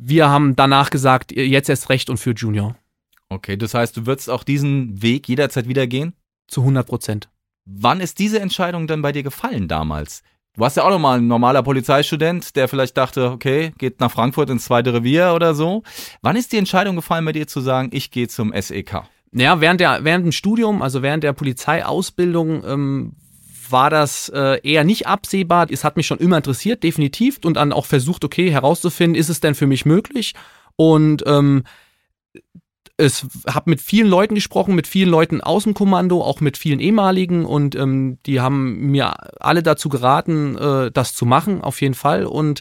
[0.04, 2.76] wir haben danach gesagt, jetzt erst recht und für Junior.
[3.28, 6.14] Okay, das heißt, du würdest auch diesen Weg jederzeit wieder gehen?
[6.48, 7.28] Zu 100 Prozent.
[7.64, 10.22] Wann ist diese Entscheidung denn bei dir gefallen damals?
[10.54, 14.50] Du warst ja auch nochmal ein normaler Polizeistudent, der vielleicht dachte, okay, geht nach Frankfurt
[14.50, 15.82] ins zweite Revier oder so.
[16.20, 19.04] Wann ist die Entscheidung gefallen bei dir zu sagen, ich gehe zum SEK?
[19.32, 23.12] Ja, während, der, während dem Studium, also während der Polizeiausbildung, ähm,
[23.72, 25.66] war das äh, eher nicht absehbar.
[25.70, 29.40] Es hat mich schon immer interessiert, definitiv, und dann auch versucht, okay, herauszufinden, ist es
[29.40, 30.34] denn für mich möglich?
[30.76, 31.64] Und ähm,
[32.96, 36.80] es habe mit vielen Leuten gesprochen, mit vielen Leuten aus dem Kommando, auch mit vielen
[36.80, 41.94] ehemaligen und ähm, die haben mir alle dazu geraten, äh, das zu machen, auf jeden
[41.94, 42.26] Fall.
[42.26, 42.60] Und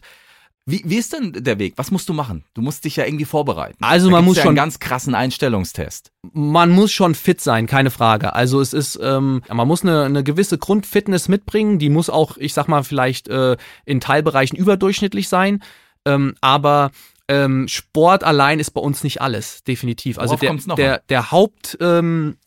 [0.72, 1.74] wie, wie ist denn der Weg?
[1.76, 2.44] Was musst du machen?
[2.54, 3.78] Du musst dich ja irgendwie vorbereiten.
[3.82, 6.12] Also man muss ja schon einen ganz krassen Einstellungstest.
[6.34, 8.34] Man muss schon fit sein, keine Frage.
[8.34, 11.80] Also es ist, ähm, man muss eine, eine gewisse Grundfitness mitbringen.
[11.80, 15.62] Die muss auch, ich sag mal, vielleicht äh, in Teilbereichen überdurchschnittlich sein.
[16.06, 16.92] Ähm, aber
[17.28, 20.20] ähm, Sport allein ist bei uns nicht alles, definitiv.
[20.20, 22.38] Also der, der, der Haupt ähm,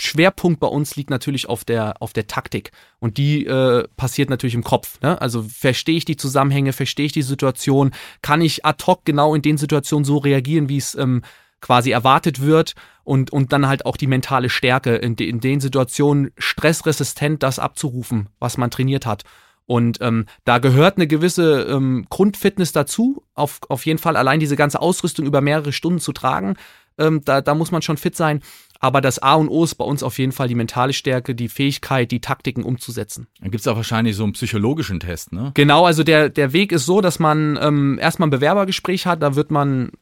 [0.00, 2.72] Schwerpunkt bei uns liegt natürlich auf der, auf der Taktik.
[2.98, 5.00] Und die äh, passiert natürlich im Kopf.
[5.00, 5.20] Ne?
[5.20, 7.92] Also verstehe ich die Zusammenhänge, verstehe ich die Situation,
[8.22, 11.22] kann ich ad hoc genau in den Situationen so reagieren, wie es ähm,
[11.60, 12.74] quasi erwartet wird
[13.04, 17.58] und, und dann halt auch die mentale Stärke in, de, in den Situationen stressresistent das
[17.58, 19.22] abzurufen, was man trainiert hat.
[19.66, 24.56] Und ähm, da gehört eine gewisse ähm, Grundfitness dazu, auf, auf jeden Fall allein diese
[24.56, 26.56] ganze Ausrüstung über mehrere Stunden zu tragen.
[26.98, 28.42] Ähm, da, da muss man schon fit sein.
[28.84, 31.48] Aber das A und O ist bei uns auf jeden Fall die mentale Stärke, die
[31.48, 33.28] Fähigkeit, die Taktiken umzusetzen.
[33.40, 35.52] Dann gibt es auch wahrscheinlich so einen psychologischen Test, ne?
[35.54, 39.36] Genau, also der, der Weg ist so, dass man ähm, erstmal ein Bewerbergespräch hat, da
[39.36, 39.92] wird man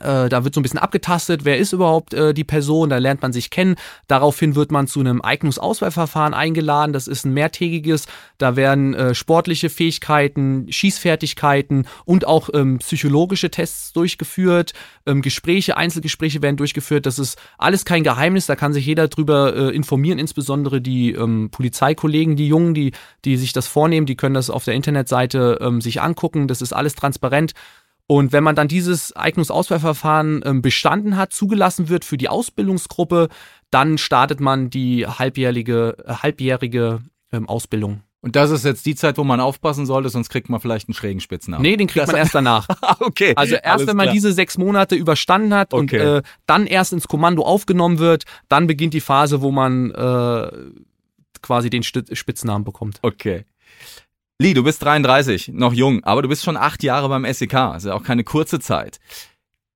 [0.00, 3.22] äh, da wird so ein bisschen abgetastet, wer ist überhaupt äh, die Person, da lernt
[3.22, 3.76] man sich kennen.
[4.08, 6.92] Daraufhin wird man zu einem Eignungsauswahlverfahren eingeladen.
[6.92, 8.06] Das ist ein mehrtägiges.
[8.38, 14.72] Da werden äh, sportliche Fähigkeiten, Schießfertigkeiten und auch ähm, psychologische Tests durchgeführt.
[15.06, 17.06] Ähm, Gespräche, Einzelgespräche werden durchgeführt.
[17.06, 18.46] Das ist alles kein Geheimnis.
[18.46, 22.92] Da kann sich jeder drüber äh, informieren, insbesondere die ähm, Polizeikollegen, die Jungen, die,
[23.24, 26.48] die sich das vornehmen, die können das auf der Internetseite ähm, sich angucken.
[26.48, 27.52] Das ist alles transparent.
[28.12, 33.30] Und wenn man dann dieses Eignungsauswahlverfahren ähm, bestanden hat, zugelassen wird für die Ausbildungsgruppe,
[33.70, 37.00] dann startet man die halbjährige, äh, halbjährige
[37.32, 38.02] ähm, Ausbildung.
[38.20, 40.94] Und das ist jetzt die Zeit, wo man aufpassen sollte, sonst kriegt man vielleicht einen
[40.94, 41.62] schrägen Spitznamen.
[41.62, 42.68] Nee, den kriegt das man erst danach.
[43.00, 43.32] okay.
[43.34, 44.12] Also erst wenn man klar.
[44.14, 45.98] diese sechs Monate überstanden hat okay.
[45.98, 50.50] und äh, dann erst ins Kommando aufgenommen wird, dann beginnt die Phase, wo man äh,
[51.40, 52.98] quasi den Spitznamen bekommt.
[53.00, 53.46] Okay.
[54.42, 57.92] Lee, du bist 33, noch jung, aber du bist schon acht Jahre beim SEK, also
[57.92, 58.98] auch keine kurze Zeit.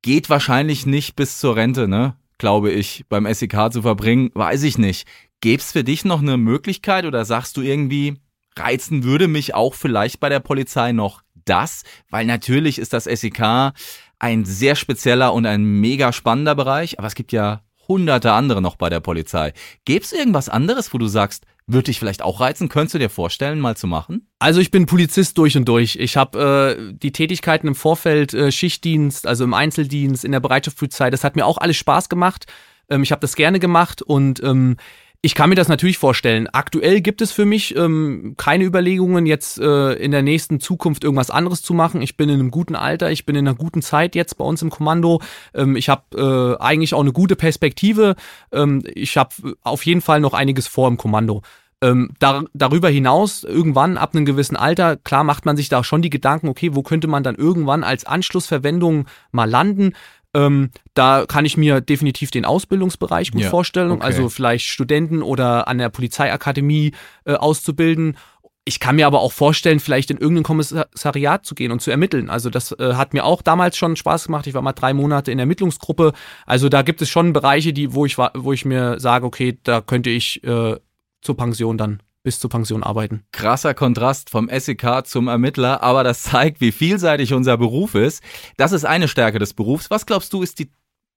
[0.02, 2.16] Geht wahrscheinlich nicht bis zur Rente, ne?
[2.38, 5.06] Glaube ich, beim SEK zu verbringen, weiß ich nicht.
[5.40, 8.16] Gäb's für dich noch eine Möglichkeit oder sagst du irgendwie,
[8.56, 11.84] reizen würde mich auch vielleicht bei der Polizei noch das?
[12.10, 13.72] Weil natürlich ist das SEK
[14.18, 18.74] ein sehr spezieller und ein mega spannender Bereich, aber es gibt ja hunderte andere noch
[18.74, 19.52] bei der Polizei.
[19.84, 22.68] Gäb's irgendwas anderes, wo du sagst, würde dich vielleicht auch reizen?
[22.68, 24.28] Könntest du dir vorstellen, mal zu machen?
[24.38, 25.96] Also ich bin Polizist durch und durch.
[25.96, 31.10] Ich habe äh, die Tätigkeiten im Vorfeld, äh, Schichtdienst, also im Einzeldienst, in der Bereitschaftspolizei,
[31.10, 32.46] das hat mir auch alles Spaß gemacht.
[32.88, 34.76] Ähm, ich habe das gerne gemacht und ähm,
[35.22, 36.48] ich kann mir das natürlich vorstellen.
[36.52, 41.30] Aktuell gibt es für mich ähm, keine Überlegungen, jetzt äh, in der nächsten Zukunft irgendwas
[41.30, 42.02] anderes zu machen.
[42.02, 44.62] Ich bin in einem guten Alter, ich bin in einer guten Zeit jetzt bei uns
[44.62, 45.20] im Kommando.
[45.54, 48.16] Ähm, ich habe äh, eigentlich auch eine gute Perspektive.
[48.52, 51.42] Ähm, ich habe auf jeden Fall noch einiges vor im Kommando.
[51.82, 56.00] Ähm, dar darüber hinaus, irgendwann ab einem gewissen Alter, klar macht man sich da schon
[56.00, 59.92] die Gedanken, okay, wo könnte man dann irgendwann als Anschlussverwendung mal landen?
[60.36, 64.04] Ähm, da kann ich mir definitiv den Ausbildungsbereich gut ja, vorstellen, okay.
[64.04, 66.92] also vielleicht Studenten oder an der Polizeiakademie
[67.24, 68.18] äh, auszubilden.
[68.66, 72.28] Ich kann mir aber auch vorstellen, vielleicht in irgendein Kommissariat zu gehen und zu ermitteln.
[72.28, 74.46] Also das äh, hat mir auch damals schon Spaß gemacht.
[74.46, 76.12] Ich war mal drei Monate in der Ermittlungsgruppe.
[76.44, 79.80] Also da gibt es schon Bereiche, die, wo ich wo ich mir sage, okay, da
[79.80, 80.76] könnte ich äh,
[81.22, 83.22] zur Pension dann bis zur Pension arbeiten.
[83.30, 88.20] Krasser Kontrast vom SEK zum Ermittler, aber das zeigt, wie vielseitig unser Beruf ist.
[88.56, 89.90] Das ist eine Stärke des Berufs.
[89.90, 90.68] Was glaubst du, ist die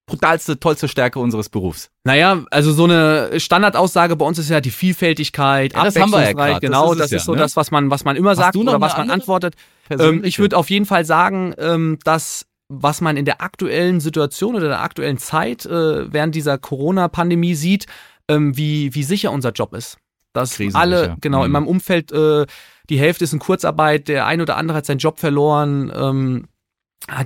[0.06, 1.90] brutalste, tollste Stärke unseres Berufs?
[2.04, 6.22] Naja, also so eine Standardaussage bei uns ist ja die Vielfältigkeit, ja, das haben wir
[6.22, 6.60] ja.
[6.60, 7.40] Genau, das ist, das ist ja, so ne?
[7.40, 9.56] das, was man, was man immer Hast sagt oder was man antwortet.
[9.90, 14.56] Ähm, ich würde auf jeden Fall sagen, ähm, dass was man in der aktuellen Situation
[14.56, 17.88] oder der aktuellen Zeit äh, während dieser Corona-Pandemie sieht,
[18.28, 19.98] ähm, wie, wie sicher unser Job ist.
[20.34, 21.46] Dass alle, genau, mhm.
[21.46, 22.46] in meinem Umfeld, äh,
[22.90, 26.48] die Hälfte ist in Kurzarbeit, der ein oder andere hat seinen Job verloren, ähm,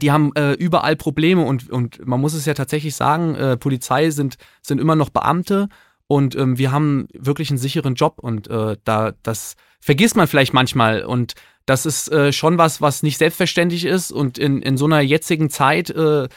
[0.02, 4.12] die haben äh, überall Probleme und, und man muss es ja tatsächlich sagen, äh, Polizei
[4.12, 5.68] sind, sind immer noch Beamte
[6.08, 10.54] und ähm, wir haben wirklich einen sicheren Job und äh, da das vergisst man vielleicht
[10.54, 11.34] manchmal und
[11.66, 15.50] das ist äh, schon was, was nicht selbstverständlich ist und in, in so einer jetzigen
[15.50, 16.28] Zeit äh,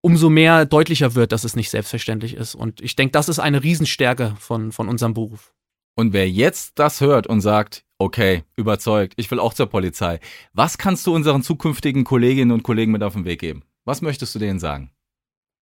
[0.00, 2.54] umso mehr deutlicher wird, dass es nicht selbstverständlich ist.
[2.54, 5.54] Und ich denke, das ist eine Riesenstärke von, von unserem Beruf.
[5.94, 10.20] Und wer jetzt das hört und sagt, okay, überzeugt, ich will auch zur Polizei,
[10.52, 13.62] was kannst du unseren zukünftigen Kolleginnen und Kollegen mit auf den Weg geben?
[13.84, 14.90] Was möchtest du denen sagen?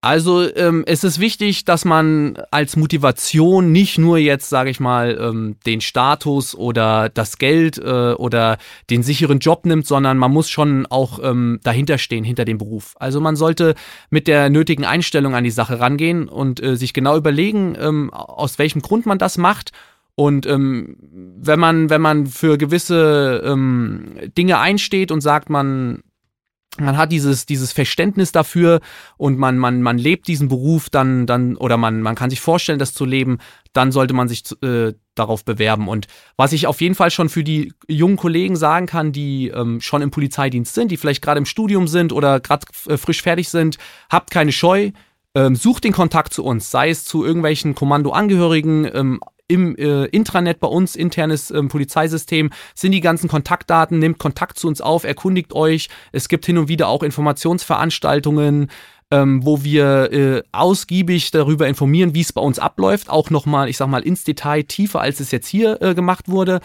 [0.03, 5.19] Also ähm, es ist wichtig, dass man als Motivation nicht nur jetzt, sage ich mal,
[5.21, 8.57] ähm, den Status oder das Geld äh, oder
[8.89, 12.95] den sicheren Job nimmt, sondern man muss schon auch ähm, dahinter stehen, hinter dem Beruf.
[12.99, 13.75] Also man sollte
[14.09, 18.59] mit der nötigen Einstellung an die Sache rangehen und äh, sich genau überlegen, ähm, aus
[18.59, 19.73] welchem Grund man das macht.
[20.21, 26.03] Und ähm, wenn man, wenn man für gewisse ähm, Dinge einsteht und sagt, man
[26.79, 28.81] man hat dieses, dieses Verständnis dafür
[29.17, 32.79] und man, man, man lebt diesen Beruf dann, dann, oder man, man kann sich vorstellen,
[32.79, 33.39] das zu leben,
[33.73, 35.89] dann sollte man sich äh, darauf bewerben.
[35.89, 36.07] Und
[36.37, 40.03] was ich auf jeden Fall schon für die jungen Kollegen sagen kann, die ähm, schon
[40.03, 43.79] im Polizeidienst sind, die vielleicht gerade im Studium sind oder gerade äh, frisch fertig sind,
[44.11, 44.91] habt keine Scheu.
[45.35, 49.21] Ähm, sucht den Kontakt zu uns, sei es zu irgendwelchen Kommandoangehörigen, ähm,
[49.51, 54.69] im äh, Intranet bei uns, internes ähm, Polizeisystem, sind die ganzen Kontaktdaten, nehmt Kontakt zu
[54.69, 55.89] uns auf, erkundigt euch.
[56.13, 58.71] Es gibt hin und wieder auch Informationsveranstaltungen,
[59.11, 63.11] ähm, wo wir äh, ausgiebig darüber informieren, wie es bei uns abläuft.
[63.11, 66.61] Auch nochmal, ich sag mal, ins Detail tiefer, als es jetzt hier äh, gemacht wurde.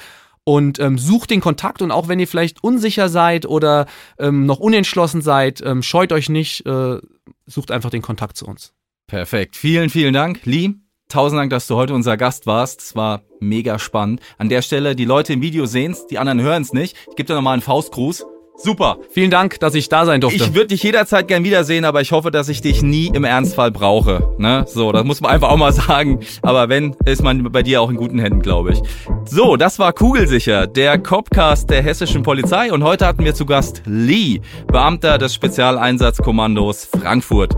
[0.48, 3.88] Und ähm, sucht den Kontakt und auch wenn ihr vielleicht unsicher seid oder
[4.20, 7.00] ähm, noch unentschlossen seid, ähm, scheut euch nicht, äh,
[7.48, 8.72] sucht einfach den Kontakt zu uns.
[9.08, 9.56] Perfekt.
[9.56, 10.42] Vielen, vielen Dank.
[10.46, 10.76] Lee,
[11.08, 12.82] Tausend Dank, dass du heute unser Gast warst.
[12.82, 14.22] Es war mega spannend.
[14.40, 16.96] An der Stelle, die Leute im Video sehen es, die anderen hören es nicht.
[17.10, 18.26] Ich gebe dir nochmal einen Faustgruß.
[18.58, 18.98] Super.
[19.12, 20.44] Vielen Dank, dass ich da sein durfte.
[20.44, 23.70] Ich würde dich jederzeit gern wiedersehen, aber ich hoffe, dass ich dich nie im Ernstfall
[23.70, 24.34] brauche.
[24.40, 24.66] Ne?
[24.68, 26.22] So, das muss man einfach auch mal sagen.
[26.42, 28.82] Aber wenn, ist man bei dir auch in guten Händen, glaube ich.
[29.26, 32.72] So, das war Kugelsicher, der Copcast der hessischen Polizei.
[32.72, 37.56] Und heute hatten wir zu Gast Lee, Beamter des Spezialeinsatzkommandos Frankfurt.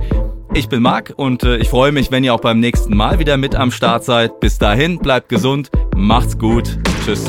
[0.53, 3.37] Ich bin Marc und äh, ich freue mich, wenn ihr auch beim nächsten Mal wieder
[3.37, 4.39] mit am Start seid.
[4.39, 7.25] Bis dahin, bleibt gesund, macht's gut, tschüss.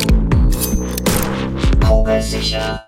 [1.86, 2.87] Kugelsicher.